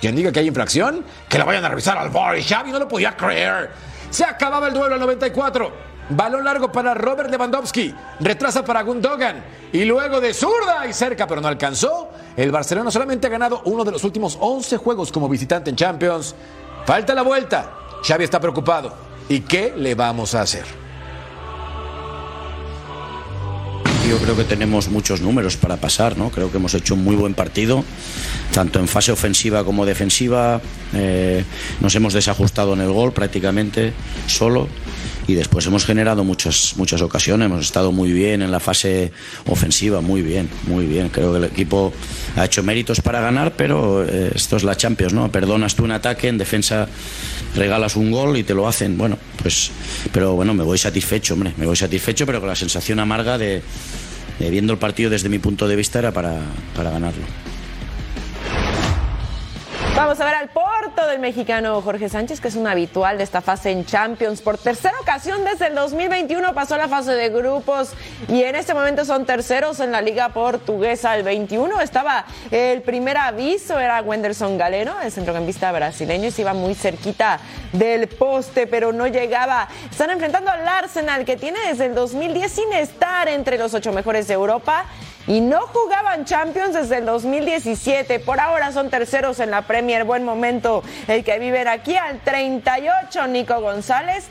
[0.00, 2.38] Quien diga que hay infracción, que la vayan a revisar al bar.
[2.38, 3.70] Y Xavi no lo podía creer.
[4.10, 5.86] Se acababa el duelo al 94.
[6.10, 7.92] Balón largo para Robert Lewandowski.
[8.20, 9.42] Retrasa para Gundogan.
[9.72, 12.10] Y luego de zurda y cerca, pero no alcanzó.
[12.36, 16.34] El Barcelona solamente ha ganado uno de los últimos 11 juegos como visitante en Champions.
[16.84, 17.72] Falta la vuelta.
[18.06, 18.92] Xavi está preocupado.
[19.28, 20.85] ¿Y qué le vamos a hacer?
[24.08, 26.30] Yo creo que tenemos muchos números para pasar, ¿no?
[26.30, 27.84] Creo que hemos hecho un muy buen partido,
[28.52, 30.60] tanto en fase ofensiva como defensiva.
[30.94, 31.42] Eh,
[31.80, 33.92] nos hemos desajustado en el gol prácticamente
[34.28, 34.68] solo
[35.26, 37.46] y después hemos generado muchas muchas ocasiones.
[37.46, 39.12] Hemos estado muy bien en la fase
[39.46, 41.08] ofensiva, muy bien, muy bien.
[41.08, 41.92] Creo que el equipo
[42.36, 45.30] ha hecho méritos para ganar, pero eh, esto es la Champions, ¿no?
[45.30, 46.88] Perdonas tú un ataque, en defensa
[47.54, 48.96] regalas un gol y te lo hacen.
[48.96, 49.70] Bueno, pues,
[50.12, 53.62] pero bueno, me voy satisfecho, hombre, me voy satisfecho, pero con la sensación amarga de,
[54.38, 56.40] de viendo el partido desde mi punto de vista era para,
[56.74, 57.45] para ganarlo.
[59.96, 63.40] Vamos a ver al Porto del mexicano Jorge Sánchez, que es un habitual de esta
[63.40, 64.42] fase en Champions.
[64.42, 67.94] Por tercera ocasión desde el 2021 pasó la fase de grupos
[68.28, 71.16] y en este momento son terceros en la Liga Portuguesa.
[71.16, 76.52] El 21 estaba el primer aviso, era Wenderson Galeno, el centrocampista brasileño, y se iba
[76.52, 77.40] muy cerquita
[77.72, 79.66] del poste, pero no llegaba.
[79.90, 84.28] Están enfrentando al Arsenal, que tiene desde el 2010 sin estar entre los ocho mejores
[84.28, 84.84] de Europa
[85.26, 88.20] y no jugaban Champions desde el 2017.
[88.20, 90.04] Por ahora son terceros en la Premier.
[90.04, 94.28] Buen momento el que viven aquí al 38, Nico González.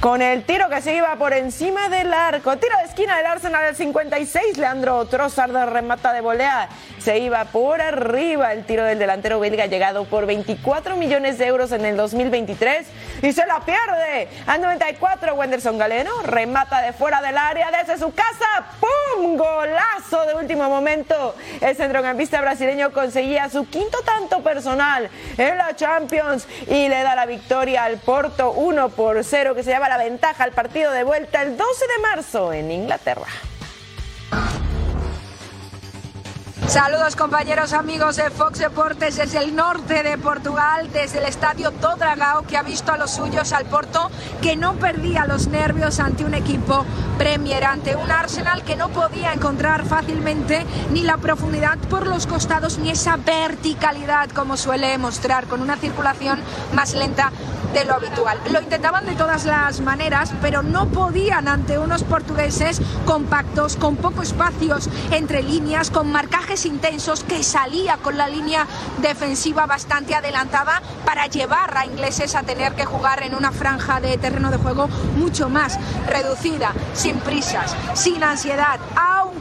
[0.00, 2.56] Con el tiro que se iba por encima del arco.
[2.56, 4.58] Tiro de esquina del Arsenal del 56.
[4.58, 6.68] Leandro Trossard remata de volea.
[7.02, 11.72] Se iba por arriba el tiro del delantero belga llegado por 24 millones de euros
[11.72, 12.86] en el 2023.
[13.22, 14.28] Y se la pierde.
[14.46, 16.10] Al 94 Wenderson Galeno.
[16.22, 18.66] Remata de fuera del área desde su casa.
[18.78, 19.36] ¡Pum!
[19.36, 21.34] Golazo de último momento.
[21.60, 26.46] El centrocampista brasileño conseguía su quinto tanto personal en la Champions.
[26.68, 30.44] Y le da la victoria al Porto 1 por 0 que se lleva la ventaja
[30.44, 33.26] al partido de vuelta el 12 de marzo en Inglaterra.
[36.68, 42.42] Saludos compañeros amigos de Fox Deportes desde el norte de Portugal, desde el estadio Todragao
[42.46, 46.32] que ha visto a los suyos al Porto que no perdía los nervios ante un
[46.32, 46.86] equipo
[47.18, 52.78] Premier, ante un Arsenal que no podía encontrar fácilmente ni la profundidad por los costados
[52.78, 56.40] ni esa verticalidad como suele mostrar con una circulación
[56.72, 57.32] más lenta
[57.72, 58.38] de lo habitual.
[58.50, 64.28] Lo intentaban de todas las maneras, pero no podían ante unos portugueses compactos, con pocos
[64.28, 68.66] espacios entre líneas, con marcajes intensos que salía con la línea
[69.00, 74.16] defensiva bastante adelantada para llevar a ingleses a tener que jugar en una franja de
[74.18, 78.80] terreno de juego mucho más reducida, sin prisas, sin ansiedad,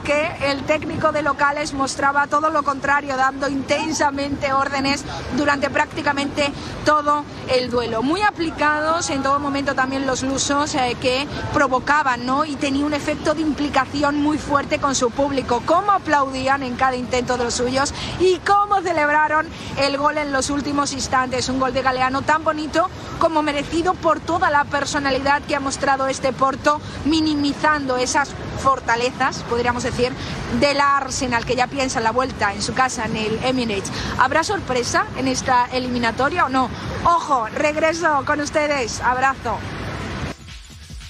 [0.02, 5.06] aunque el técnico de locales mostraba todo lo contrario, dando intensamente órdenes
[5.38, 6.52] durante prácticamente
[6.86, 8.02] todo el duelo.
[8.02, 12.46] Muy aplicados en todo momento también los lusos eh, que provocaban, ¿no?
[12.46, 15.62] Y tenía un efecto de implicación muy fuerte con su público.
[15.68, 20.50] Cómo aplaudían en cada intento de los suyos y cómo celebraron el gol en los
[20.50, 21.48] últimos instantes.
[21.48, 26.08] Un gol de Galeano tan bonito como merecido por toda la personalidad que ha mostrado
[26.08, 28.30] este Porto, minimizando esas
[28.64, 30.14] fortalezas, podríamos decir decir,
[30.60, 33.92] del Arsenal, que ya piensa en la vuelta en su casa en el Emirates.
[34.18, 36.70] ¿Habrá sorpresa en esta eliminatoria o no?
[37.06, 39.02] Ojo, regreso con ustedes.
[39.02, 39.58] Abrazo.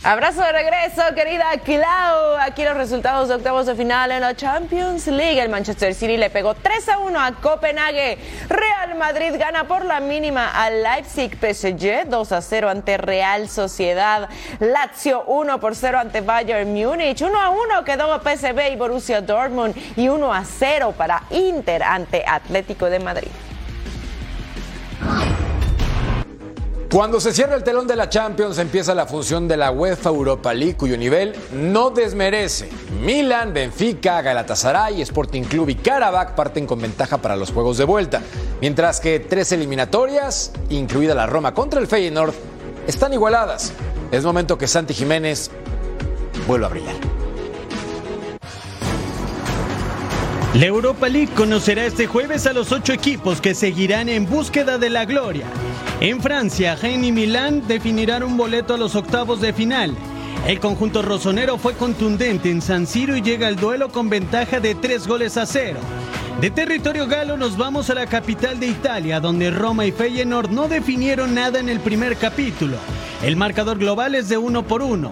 [0.03, 2.35] Abrazo de regreso, querida Clau.
[2.39, 5.39] Aquí los resultados de octavos de final en la Champions League.
[5.39, 8.17] El Manchester City le pegó 3 a 1 a Copenhague.
[8.49, 14.27] Real Madrid gana por la mínima al Leipzig PSG 2 a 0 ante Real Sociedad.
[14.59, 17.21] Lazio 1 por 0 ante Bayern Múnich.
[17.21, 19.75] 1 a 1 quedó PSV y Borussia Dortmund.
[19.95, 23.29] Y 1 a 0 para Inter ante Atlético de Madrid.
[26.91, 30.53] Cuando se cierra el telón de la Champions empieza la función de la UEFA Europa
[30.53, 32.67] League cuyo nivel no desmerece.
[33.01, 38.21] Milan, Benfica, Galatasaray, Sporting Club y Karabakh parten con ventaja para los juegos de vuelta,
[38.59, 42.33] mientras que tres eliminatorias, incluida la Roma contra el Feyenoord,
[42.85, 43.71] están igualadas.
[44.11, 45.49] Es momento que Santi Jiménez
[46.45, 46.95] vuelva a brillar.
[50.55, 54.89] La Europa League conocerá este jueves a los ocho equipos que seguirán en búsqueda de
[54.89, 55.45] la gloria.
[55.99, 59.95] En Francia, Rennes y Milán definirán un boleto a los octavos de final.
[60.47, 64.73] El conjunto rosonero fue contundente en San Siro y llega al duelo con ventaja de
[64.73, 65.79] tres goles a cero.
[66.39, 70.67] De territorio galo nos vamos a la capital de Italia, donde Roma y Feyenoord no
[70.67, 72.77] definieron nada en el primer capítulo.
[73.23, 75.11] El marcador global es de uno por uno.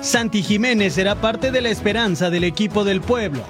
[0.00, 3.42] Santi Jiménez será parte de la esperanza del equipo del pueblo.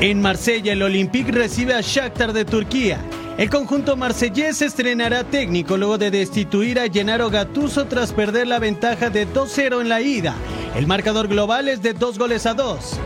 [0.00, 3.00] En Marsella, el Olympique recibe a Shakhtar de Turquía.
[3.40, 9.08] El conjunto marsellés estrenará técnico luego de destituir a Gennaro Gattuso tras perder la ventaja
[9.08, 10.34] de 2-0 en la ida.
[10.76, 13.00] El marcador global es de 2 goles a 2.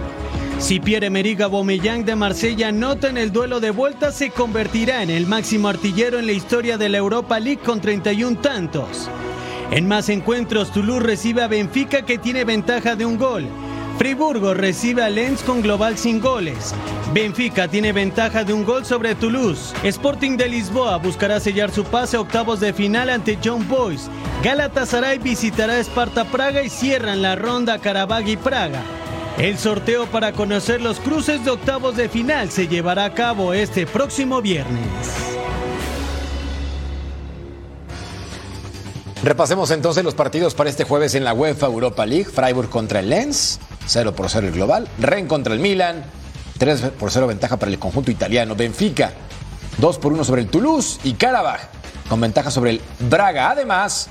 [0.59, 5.29] Si Pierre-Emerick Aubameyang de Marsella anota en el duelo de vuelta, se convertirá en el
[5.29, 9.09] máximo artillero en la historia de la Europa League con 31 tantos.
[9.71, 13.47] En más encuentros, Toulouse recibe a Benfica que tiene ventaja de un gol.
[13.99, 16.75] Friburgo recibe a Lens con global sin goles.
[17.13, 19.73] Benfica tiene ventaja de un gol sobre Toulouse.
[19.85, 24.11] Sporting de Lisboa buscará sellar su pase a octavos de final ante John Boys.
[24.43, 28.83] Galatasaray visitará Esparta Praga y cierran la ronda Karabag y Praga.
[29.39, 33.87] El sorteo para conocer los cruces de octavos de final se llevará a cabo este
[33.87, 35.35] próximo viernes.
[39.25, 42.27] Repasemos entonces los partidos para este jueves en la UEFA Europa League.
[42.27, 44.89] Freiburg contra el Lens, 0 por 0 el global.
[44.99, 46.05] Ren contra el Milan,
[46.59, 48.55] 3 por 0 ventaja para el conjunto italiano.
[48.55, 49.13] Benfica,
[49.79, 50.99] 2 por 1 sobre el Toulouse.
[51.05, 51.61] Y Karabaj,
[52.09, 53.51] con ventaja sobre el Braga.
[53.51, 54.09] Además,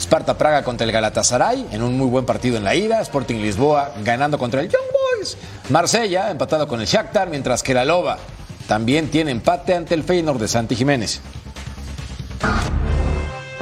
[0.00, 3.00] Sparta Praga contra el Galatasaray, en un muy buen partido en la ida.
[3.00, 4.82] Sporting Lisboa ganando contra el Young
[5.16, 5.36] Boys.
[5.70, 8.18] Marsella empatado con el Shakhtar, mientras que la Loba
[8.66, 11.20] también tiene empate ante el Feyenoord de Santi Jiménez.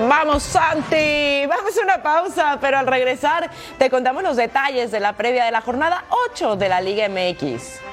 [0.09, 1.45] Vamos, Santi.
[1.47, 5.51] Vamos a una pausa, pero al regresar te contamos los detalles de la previa de
[5.51, 7.90] la jornada 8 de la Liga MX.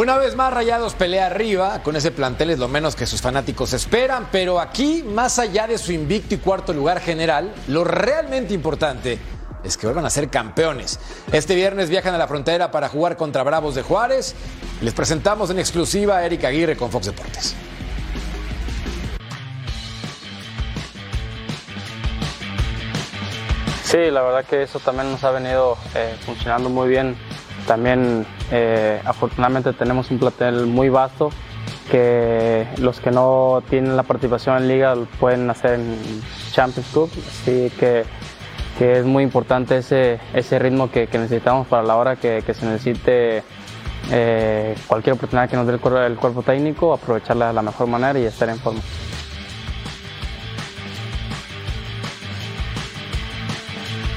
[0.00, 1.82] Una vez más, Rayados pelea arriba.
[1.82, 4.28] Con ese plantel es lo menos que sus fanáticos esperan.
[4.32, 9.18] Pero aquí, más allá de su invicto y cuarto lugar general, lo realmente importante
[9.62, 10.98] es que vuelvan a ser campeones.
[11.32, 14.34] Este viernes viajan a la frontera para jugar contra Bravos de Juárez.
[14.80, 17.54] Les presentamos en exclusiva a Erika Aguirre con Fox Deportes.
[23.84, 27.18] Sí, la verdad que eso también nos ha venido eh, funcionando muy bien.
[27.66, 31.30] También eh, afortunadamente tenemos un plantel muy vasto
[31.90, 37.70] que los que no tienen la participación en liga pueden hacer en Champions Cup, así
[37.78, 38.04] que,
[38.78, 42.54] que es muy importante ese, ese ritmo que, que necesitamos para la hora que, que
[42.54, 43.42] se necesite
[44.10, 48.18] eh, cualquier oportunidad que nos dé el, el cuerpo técnico, aprovecharla de la mejor manera
[48.18, 48.80] y estar en forma.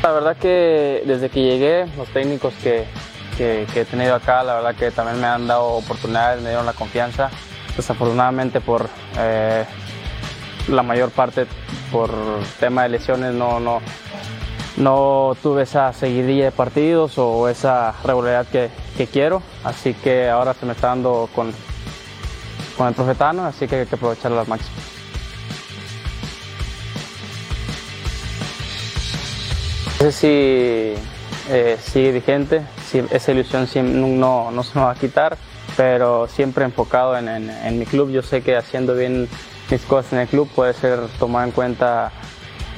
[0.04, 2.86] La verdad que desde que llegué, los técnicos que,
[3.38, 6.74] que, he tenido acá, la verdad que también me han dado oportunidades, me dieron la
[6.74, 7.30] confianza.
[7.76, 9.66] Desafortunadamente por eh,
[10.68, 11.48] la mayor parte
[11.92, 12.12] por
[12.60, 13.82] tema de lesiones no, no,
[14.78, 18.70] no tuve esa seguidilla de partidos o esa regularidad que,
[19.08, 21.52] quiero, así que ahora se me está dando con,
[22.78, 24.76] con el profetano, así que hay que aprovecharlo al máximo.
[30.00, 31.04] No sé si
[31.50, 32.62] eh, sigue vigente,
[33.12, 33.68] esa ilusión
[34.20, 35.38] no, no, se me va a quitar,
[35.78, 38.10] pero siempre enfocado en, en, mi club.
[38.12, 39.28] Yo sé que haciendo bien
[39.72, 42.12] mis cosas en el club puede ser tomado en cuenta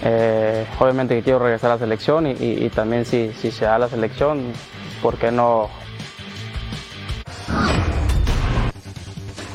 [0.04, 3.64] Eh, obviamente que quiero regresar a la selección y, y- y también si, si se
[3.66, 4.52] da la selección,
[5.02, 5.70] ¿por qué no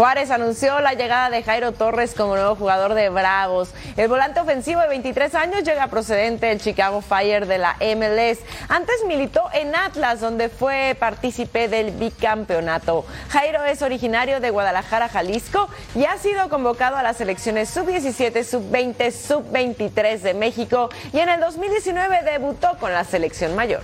[0.01, 3.69] Juárez anunció la llegada de Jairo Torres como nuevo jugador de Bravos.
[3.99, 8.39] El volante ofensivo de 23 años llega procedente del Chicago Fire de la MLS.
[8.71, 13.05] Antes militó en Atlas, donde fue partícipe del bicampeonato.
[13.29, 19.13] Jairo es originario de Guadalajara, Jalisco, y ha sido convocado a las selecciones sub-17, sub-20,
[19.13, 23.83] sub-23 de México y en el 2019 debutó con la selección mayor.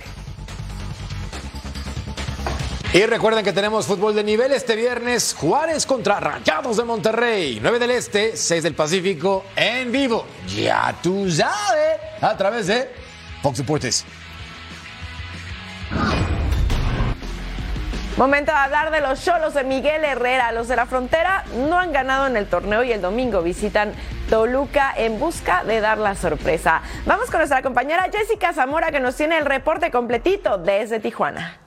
[2.97, 5.35] Y recuerden que tenemos fútbol de nivel este viernes.
[5.39, 7.59] Juárez contra Rayados de Monterrey.
[7.61, 10.25] 9 del Este, 6 del Pacífico en vivo.
[10.47, 11.99] Ya tú sabes.
[12.19, 12.89] A través de
[13.43, 14.03] Fox Deportes.
[18.17, 20.51] Momento de hablar de los cholos de Miguel Herrera.
[20.51, 23.93] Los de la frontera no han ganado en el torneo y el domingo visitan
[24.27, 26.81] Toluca en busca de dar la sorpresa.
[27.05, 31.59] Vamos con nuestra compañera Jessica Zamora que nos tiene el reporte completito desde Tijuana.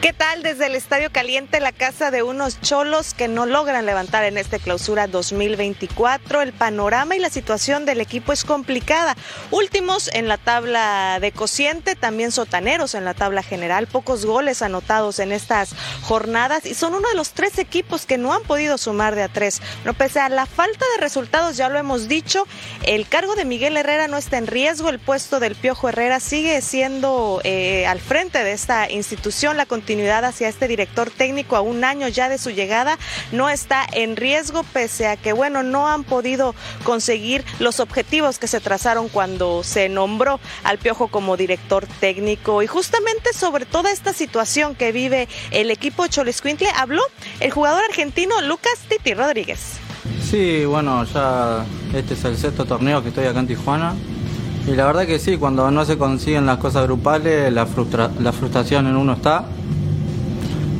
[0.00, 4.22] ¿Qué tal desde el Estadio Caliente, la casa de unos cholos que no logran levantar
[4.22, 6.42] en esta clausura 2024?
[6.42, 9.16] El panorama y la situación del equipo es complicada.
[9.50, 15.18] Últimos en la tabla de cociente, también sotaneros en la tabla general, pocos goles anotados
[15.18, 15.70] en estas
[16.02, 19.28] jornadas y son uno de los tres equipos que no han podido sumar de a
[19.28, 19.60] tres.
[19.84, 22.46] No, pese a la falta de resultados, ya lo hemos dicho,
[22.84, 26.60] el cargo de Miguel Herrera no está en riesgo, el puesto del Piojo Herrera sigue
[26.60, 29.56] siendo eh, al frente de esta institución.
[29.78, 32.98] Continuidad hacia este director técnico a un año ya de su llegada
[33.30, 36.52] no está en riesgo, pese a que, bueno, no han podido
[36.82, 42.60] conseguir los objetivos que se trazaron cuando se nombró al Piojo como director técnico.
[42.64, 47.02] Y justamente sobre toda esta situación que vive el equipo Choliscuintle habló
[47.38, 49.74] el jugador argentino Lucas Titi Rodríguez.
[50.28, 51.64] Sí, bueno, ya
[51.94, 53.94] este es el sexto torneo que estoy acá en Tijuana.
[54.66, 58.32] Y la verdad que sí, cuando no se consiguen las cosas grupales, la, frustra- la
[58.32, 59.46] frustración en uno está.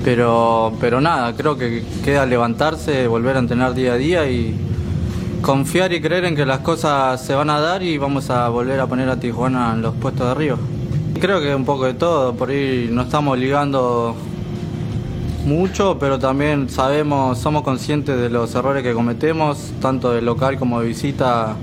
[0.08, 4.58] Pero, pero nada, creo que queda levantarse, volver a entrenar día a día y
[5.42, 8.80] confiar y creer en que las cosas se van a dar y vamos a volver
[8.80, 10.56] a poner a Tijuana en los puestos de arriba.
[11.20, 14.16] Creo que un poco de todo, por ahí no estamos ligando
[15.44, 20.80] mucho, pero también sabemos, somos conscientes de los errores que cometemos, tanto de local como
[20.80, 21.54] de visita.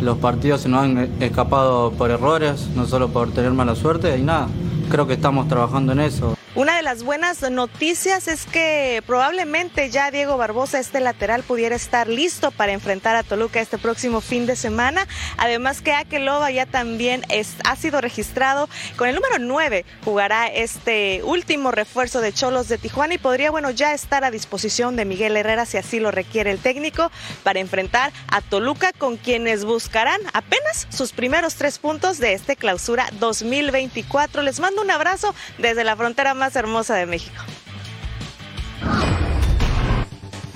[0.00, 4.22] Los partidos se nos han escapado por errores, no solo por tener mala suerte, y
[4.22, 4.48] nada,
[4.88, 6.39] creo que estamos trabajando en eso.
[6.56, 12.08] Una de las buenas noticias es que probablemente ya Diego Barbosa, este lateral, pudiera estar
[12.08, 15.06] listo para enfrentar a Toluca este próximo fin de semana.
[15.36, 19.84] Además que Akeloba ya también es- ha sido registrado con el número 9.
[20.04, 24.96] Jugará este último refuerzo de Cholos de Tijuana y podría, bueno, ya estar a disposición
[24.96, 27.12] de Miguel Herrera si así lo requiere el técnico
[27.44, 33.08] para enfrentar a Toluca con quienes buscarán apenas sus primeros tres puntos de este clausura
[33.20, 34.42] 2024.
[34.42, 37.40] Les mando un abrazo desde la frontera más hermosa de México.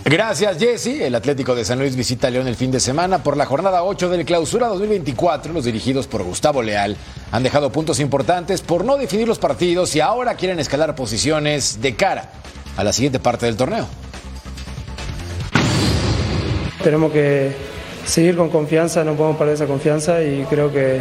[0.07, 1.01] Gracias, Jesse.
[1.01, 3.85] El Atlético de San Luis visita a León el fin de semana por la jornada
[3.85, 5.53] 8 del Clausura 2024.
[5.53, 6.97] Los dirigidos por Gustavo Leal
[7.31, 11.95] han dejado puntos importantes por no definir los partidos y ahora quieren escalar posiciones de
[11.95, 12.33] cara
[12.77, 13.87] a la siguiente parte del torneo.
[16.83, 17.57] Tenemos que
[18.05, 21.01] seguir con confianza, no podemos perder esa confianza y creo que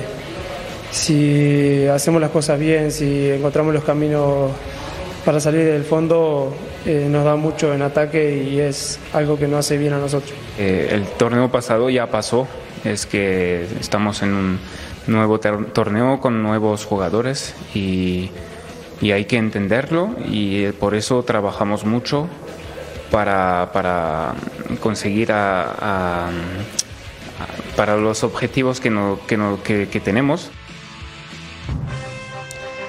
[0.93, 4.51] si hacemos las cosas bien, si encontramos los caminos
[5.25, 6.53] para salir del fondo,
[6.85, 10.31] eh, nos da mucho en ataque y es algo que nos hace bien a nosotros.
[10.59, 12.47] Eh, el torneo pasado ya pasó,
[12.83, 14.59] es que estamos en un
[15.07, 18.29] nuevo torneo con nuevos jugadores y,
[19.01, 22.27] y hay que entenderlo y eh, por eso trabajamos mucho
[23.09, 24.35] para, para
[24.79, 26.29] conseguir a- a-
[27.75, 30.51] para los objetivos que, no- que, no- que- que tenemos.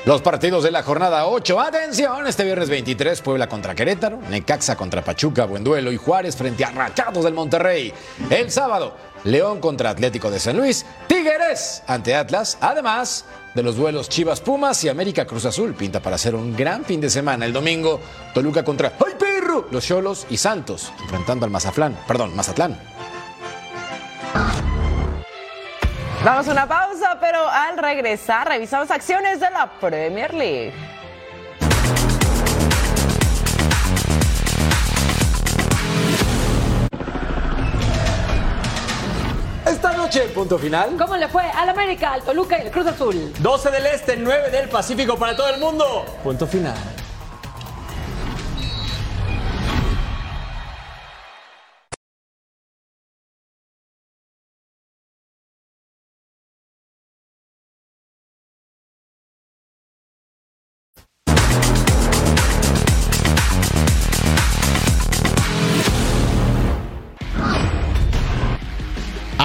[0.06, 1.58] Los partidos de la jornada 8.
[1.58, 6.62] Atención, este viernes 23, Puebla contra Querétaro, Necaxa contra Pachuca, buen duelo, y Juárez frente
[6.62, 7.90] a Rachados del Monterrey.
[8.28, 8.94] El sábado,
[9.24, 13.24] León contra Atlético de San Luis, Tigres ante Atlas, además
[13.54, 15.72] de los duelos Chivas Pumas y América Cruz Azul.
[15.72, 17.46] Pinta para hacer un gran fin de semana.
[17.46, 17.98] El domingo,
[18.34, 19.68] Toluca contra ¡Ay, perro!
[19.70, 22.78] Los Cholos y Santos, enfrentando al Mazatlán, perdón, Mazatlán.
[26.24, 30.72] Vamos a una pausa, pero al regresar revisamos acciones de la Premier League.
[39.66, 40.96] Esta noche, punto final.
[40.96, 43.30] ¿Cómo le fue al América, al Toluca y al Cruz Azul?
[43.40, 46.06] 12 del Este, 9 del Pacífico para todo el mundo.
[46.22, 46.74] Punto final.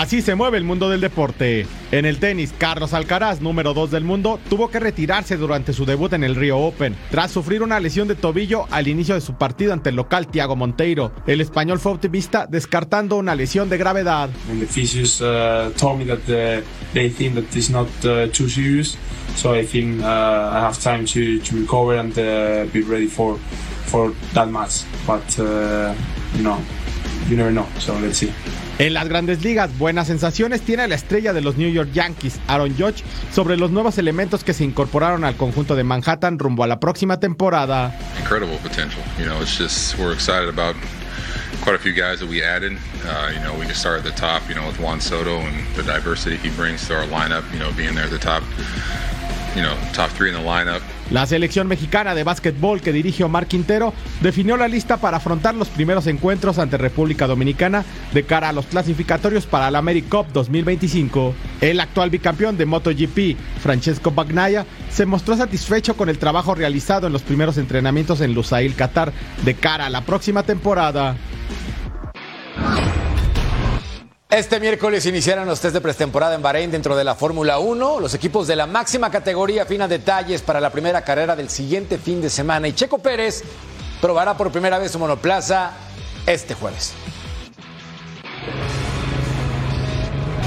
[0.09, 1.67] Así se mueve el mundo del deporte.
[1.91, 6.11] En el tenis, Carlos Alcaraz, número 2 del mundo, tuvo que retirarse durante su debut
[6.13, 9.71] en el Rio Open, tras sufrir una lesión de tobillo al inicio de su partido
[9.71, 11.11] ante el local Thiago Monteiro.
[11.27, 14.31] El español fue optimista descartando una lesión de gravedad.
[23.85, 24.85] For that match.
[25.07, 25.93] But uh,
[27.27, 27.65] you never know.
[27.79, 28.31] So let's see.
[28.79, 32.73] En las grandes ligas, buenas sensaciones tiene la estrella de los New York Yankees, Aaron
[32.77, 36.79] Judge, sobre los nuevos elementos que se incorporaron al conjunto de Manhattan rumbo a la
[36.79, 37.93] próxima temporada.
[38.17, 39.03] incredible potential.
[39.17, 40.77] You know, it's just we're excited about
[41.61, 42.77] quite a few guys that we added.
[43.03, 44.47] Uh, you know, we can start at the top.
[44.47, 47.43] You know, with Juan Soto and the diversity he brings to our lineup.
[47.51, 48.43] You know, being there at the top.
[49.55, 50.81] You know, top three in the lineup.
[51.11, 55.67] La selección mexicana de básquetbol que dirige Omar Quintero definió la lista para afrontar los
[55.67, 57.83] primeros encuentros ante República Dominicana
[58.13, 61.33] de cara a los clasificatorios para la AmeriCup 2025.
[61.61, 67.13] El actual bicampeón de MotoGP, Francesco Bagnaia, se mostró satisfecho con el trabajo realizado en
[67.13, 69.11] los primeros entrenamientos en Lusail, Qatar,
[69.43, 71.15] de cara a la próxima temporada.
[74.29, 77.99] Este miércoles iniciaron los test de pretemporada en Bahrein dentro de la Fórmula 1.
[77.99, 82.21] Los equipos de la máxima categoría afinan detalles para la primera carrera del siguiente fin
[82.21, 82.67] de semana.
[82.67, 83.43] Y Checo Pérez
[83.99, 85.71] probará por primera vez su monoplaza
[86.27, 86.93] este jueves.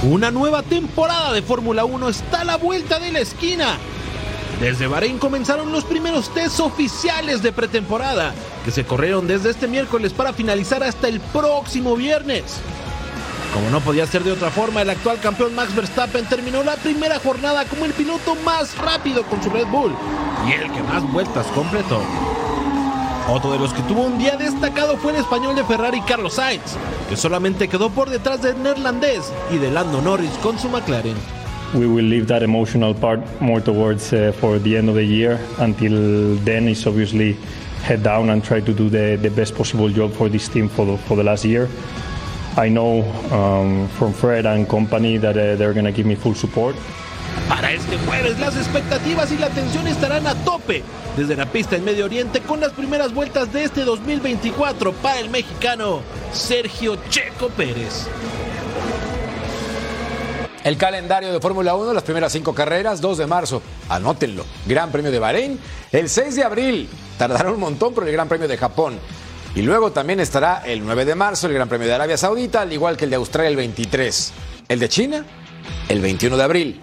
[0.05, 3.79] Una nueva temporada de Fórmula 1 está a la vuelta de la esquina.
[4.61, 8.33] Desde Bahrein comenzaron los primeros tests oficiales de pretemporada,
[8.65, 12.61] que se corrieron desde este miércoles para finalizar hasta el próximo viernes.
[13.53, 17.19] Como no podía ser de otra forma, el actual campeón Max Verstappen terminó la primera
[17.19, 19.95] jornada como el piloto más rápido con su Red Bull
[20.49, 22.01] y el que más vueltas completó.
[23.29, 26.77] Otro de los que tuvo un día destacado fue el español de Ferrari Carlos Sainz,
[27.09, 31.17] que solamente quedó por detrás del neerlandés y de Lando Norris con su McLaren.
[31.75, 35.41] we will leave that emotional part more towards uh, for the end of the year.
[35.59, 37.35] Until then, is obviously
[37.83, 40.85] head down and try to do the, the best possible job for this team for
[40.85, 41.69] the, for the last year.
[42.57, 46.35] I know um, from Fred and company that uh, they're going to give me full
[46.35, 46.77] support.
[47.49, 50.83] Para este jueves las expectativas y la atención estarán a tope
[51.17, 55.31] desde la pista en Medio Oriente con las primeras vueltas de este 2024 para el
[55.31, 58.07] mexicano Sergio Checo Pérez.
[60.65, 64.45] El calendario de Fórmula 1, las primeras cinco carreras, 2 de marzo, anótenlo.
[64.67, 65.59] Gran Premio de Bahrein,
[65.91, 66.89] el 6 de abril,
[67.19, 69.01] tardará un montón, pero el Gran Premio de Japón.
[69.55, 72.73] Y luego también estará el 9 de marzo, el Gran Premio de Arabia Saudita, al
[72.73, 74.33] igual que el de Australia el 23.
[74.69, 75.25] El de China,
[75.89, 76.81] el 21 de abril.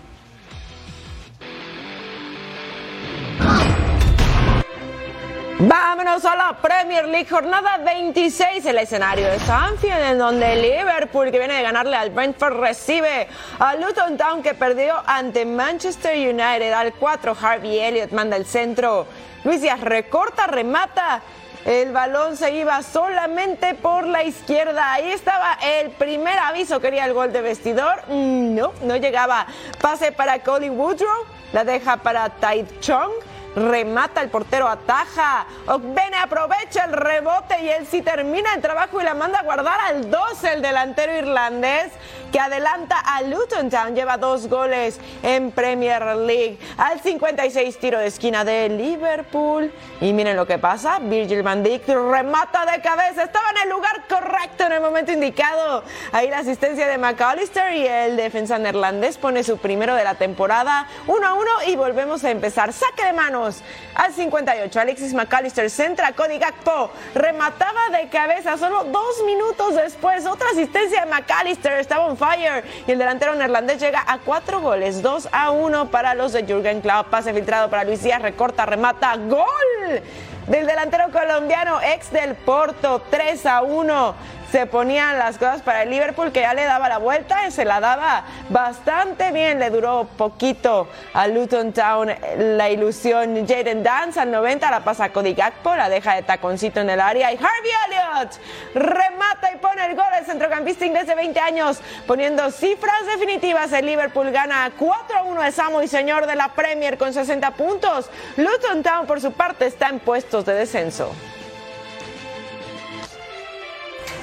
[5.62, 11.40] Vámonos a la Premier League, jornada 26, el escenario de Sanfield, en donde Liverpool, que
[11.40, 16.72] viene de ganarle al Brentford, recibe a Luton Town, que perdió ante Manchester United.
[16.72, 19.08] Al 4, Harvey Elliott manda el centro.
[19.44, 21.22] Luis Díaz recorta, remata.
[21.66, 24.94] El balón se iba solamente por la izquierda.
[24.94, 26.80] Ahí estaba el primer aviso.
[26.80, 28.02] Quería el gol de vestidor.
[28.08, 29.46] Mm, No, no llegaba.
[29.82, 31.26] Pase para Colin Woodrow.
[31.54, 33.12] La deja para Tide Chong.
[33.56, 35.46] Remata el portero, ataja.
[35.80, 39.80] Bene aprovecha el rebote y él sí termina el trabajo y la manda a guardar
[39.82, 41.92] al 12, el delantero irlandés
[42.32, 43.96] que adelanta a Luton Town.
[43.96, 46.60] Lleva dos goles en Premier League.
[46.78, 49.72] Al 56 tiro de esquina de Liverpool.
[50.02, 51.00] Y miren lo que pasa.
[51.00, 53.24] Virgil van Dijk remata de cabeza.
[53.24, 55.84] Estaba en el lugar correcto en el momento indicado.
[56.12, 60.88] Ahí la asistencia de McAllister y el defensa neerlandés pone su primero de la temporada.
[61.08, 62.74] 1 a 1 y volvemos a empezar.
[62.74, 63.49] Saque de manos
[63.96, 64.80] al 58.
[64.80, 66.12] Alexis McAllister centra.
[66.14, 70.26] Cody Gakpo remataba de cabeza solo dos minutos después.
[70.26, 71.74] Otra asistencia de McAllister.
[71.74, 72.64] Estaba on fire.
[72.88, 75.02] Y el delantero neerlandés llega a cuatro goles.
[75.02, 77.10] 2 a 1 para los de Jürgen Klopp.
[77.10, 78.22] Pase filtrado para Luis Díaz.
[78.22, 79.16] Recorta, remata.
[79.16, 80.02] ¡Gol!
[80.48, 83.02] Del delantero colombiano ex del Porto.
[83.10, 86.98] 3 a 1 se ponían las cosas para el Liverpool que ya le daba la
[86.98, 89.60] vuelta y se la daba bastante bien.
[89.60, 93.48] Le duró poquito a Luton Town la ilusión.
[93.48, 97.00] Jaden Dance al 90 la pasa a Cody Gakpo, la deja de taconcito en el
[97.00, 98.40] área y Harvey Elliott
[98.74, 103.72] remata y pone el gol el centrocampista inglés de 20 años poniendo cifras definitivas.
[103.74, 107.52] El Liverpool gana 4 a 1 de Samo y señor de la Premier con 60
[107.52, 108.10] puntos.
[108.38, 111.12] Luton Town por su parte está en puestos de descenso.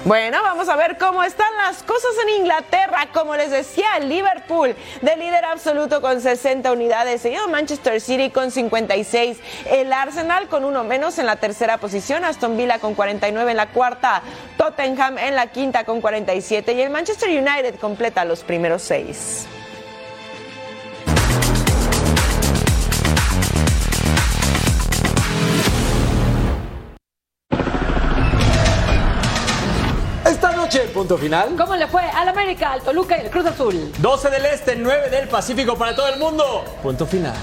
[0.07, 3.09] Bueno, vamos a ver cómo están las cosas en Inglaterra.
[3.13, 9.37] Como les decía, Liverpool de líder absoluto con 60 unidades, seguido Manchester City con 56,
[9.69, 13.71] el Arsenal con uno menos en la tercera posición, Aston Villa con 49 en la
[13.71, 14.23] cuarta,
[14.57, 19.49] Tottenham en la quinta con 47 y el Manchester United completa los primeros seis.
[30.77, 31.55] Noche, punto final.
[31.57, 33.93] ¿Cómo le fue al América, al Toluca y el Cruz Azul?
[33.99, 36.65] 12 del Este, 9 del Pacífico para todo el mundo.
[36.83, 37.35] Punto final.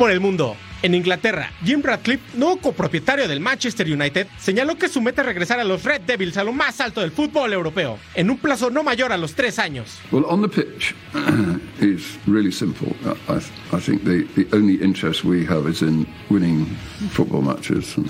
[0.00, 0.56] Por el mundo.
[0.80, 5.60] En Inglaterra, Jim Radcliffe, nuevo copropietario del Manchester United, señaló que su meta es regresar
[5.60, 8.82] a los Red Devils a lo más alto del fútbol europeo, en un plazo no
[8.82, 9.98] mayor a los tres años.
[10.10, 10.94] Well, on the pitch
[11.82, 12.96] is really simple.
[13.28, 13.42] I,
[13.76, 16.64] I think the, the only interest we have is in winning
[17.10, 18.08] football matches and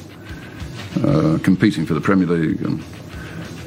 [1.05, 2.81] uh, competing for the Premier League and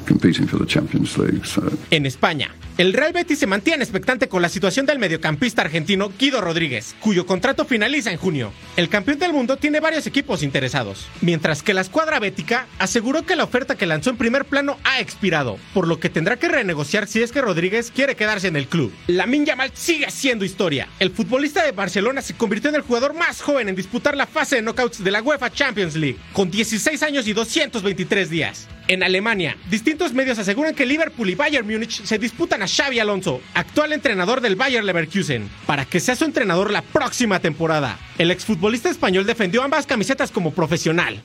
[0.04, 1.42] competing for the Champions League.
[1.90, 6.40] En España, el Real Betis se mantiene expectante con la situación del mediocampista argentino Guido
[6.40, 8.52] Rodríguez, cuyo contrato finaliza en junio.
[8.76, 13.36] El campeón del mundo tiene varios equipos interesados, mientras que la escuadra bética aseguró que
[13.36, 17.06] la oferta que lanzó en primer plano ha expirado, por lo que tendrá que renegociar
[17.06, 18.92] si es que Rodríguez quiere quedarse en el club.
[19.06, 20.88] Lamin Yamal sigue siendo historia.
[20.98, 24.56] El futbolista de Barcelona se convirtió en el jugador más joven en disputar la fase
[24.56, 28.68] de knockouts de la UEFA Champions League, con 16 años y 223 días.
[28.86, 33.40] En Alemania, distintos medios aseguran que Liverpool y Bayern Múnich se disputan a Xavi Alonso,
[33.54, 37.98] actual entrenador del Bayern Leverkusen, para que sea su entrenador la próxima temporada.
[38.18, 41.22] El exfutbolista español defendió ambas camisetas como profesional.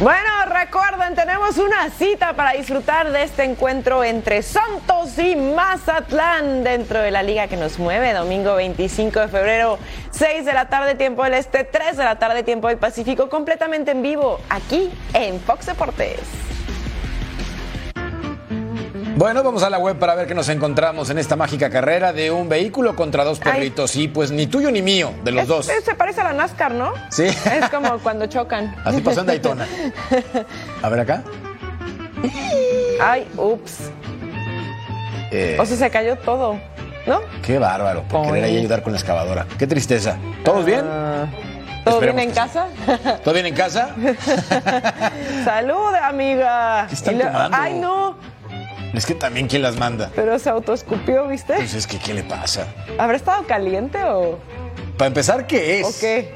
[0.00, 7.00] Bueno, recuerden, tenemos una cita para disfrutar de este encuentro entre Santos y Mazatlán dentro
[7.00, 8.14] de la liga que nos mueve.
[8.14, 9.78] Domingo 25 de febrero,
[10.12, 13.90] 6 de la tarde, tiempo del Este, 3 de la tarde, tiempo del Pacífico, completamente
[13.90, 16.49] en vivo, aquí en Fox Deportes.
[19.20, 22.30] Bueno, vamos a la web para ver qué nos encontramos en esta mágica carrera de
[22.30, 23.94] un vehículo contra dos perritos.
[23.96, 25.66] Y pues ni tuyo ni mío, de los Es- dos.
[25.66, 26.94] se parece a la NASCAR, ¿no?
[27.10, 27.24] Sí.
[27.26, 28.74] Es como cuando chocan.
[28.82, 29.66] Así pasó en Daytona.
[30.82, 31.22] A ver acá.
[33.02, 33.90] Ay, ups.
[35.32, 36.58] Eh, O sea, se cayó todo,
[37.06, 37.20] ¿no?
[37.42, 38.58] qué bárbaro, por querer ahí Ay.
[38.60, 39.44] ayudar con la excavadora.
[39.58, 40.16] Qué tristeza.
[40.42, 40.80] ¿Todos bien?
[40.90, 41.26] Ah,
[41.84, 42.68] ¿Todo bien en casa?
[43.22, 43.94] ¿Todo bien en casa?
[45.44, 46.88] Salud, amiga.
[47.52, 48.16] Ay, no,
[48.92, 50.10] Es que también quién las manda.
[50.14, 51.54] pero se autoescupió, ¿viste?
[51.54, 52.66] Pues es que ¿qué le pasa?
[52.98, 54.38] ¿Habrá estado caliente o,
[54.96, 55.86] Para empezar, ¿qué es?
[55.86, 56.34] o qué?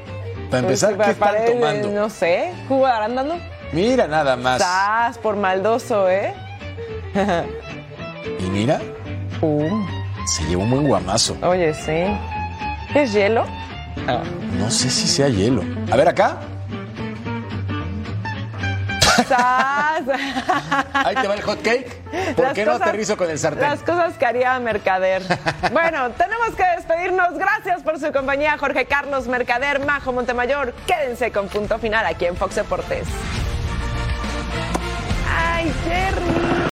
[0.49, 1.89] Para empezar, Pues, ¿qué están parece, tomando?
[1.89, 3.35] No sé, jugo de arándano.
[3.73, 4.61] Mira nada más.
[4.61, 6.33] Estás por maldoso, ¿eh?
[8.39, 8.79] Y mira,
[10.25, 11.37] se llevó un buen guamazo.
[11.43, 12.05] Oye, sí.
[12.91, 13.45] ¿Qué es hielo?
[14.57, 15.63] No sé si sea hielo.
[15.91, 16.39] A ver acá.
[20.93, 22.35] Ahí te va el hot cake.
[22.35, 23.61] ¿Por Las qué no cosas- aterrizo con el sartén?
[23.69, 25.21] Las cosas que haría Mercader.
[25.71, 27.37] Bueno, tenemos que despedirnos.
[27.37, 30.73] Gracias por su compañía, Jorge Carlos Mercader, Majo Montemayor.
[30.87, 33.07] Quédense con punto final aquí en Fox Deportes.
[35.37, 36.65] Ay, Jerry.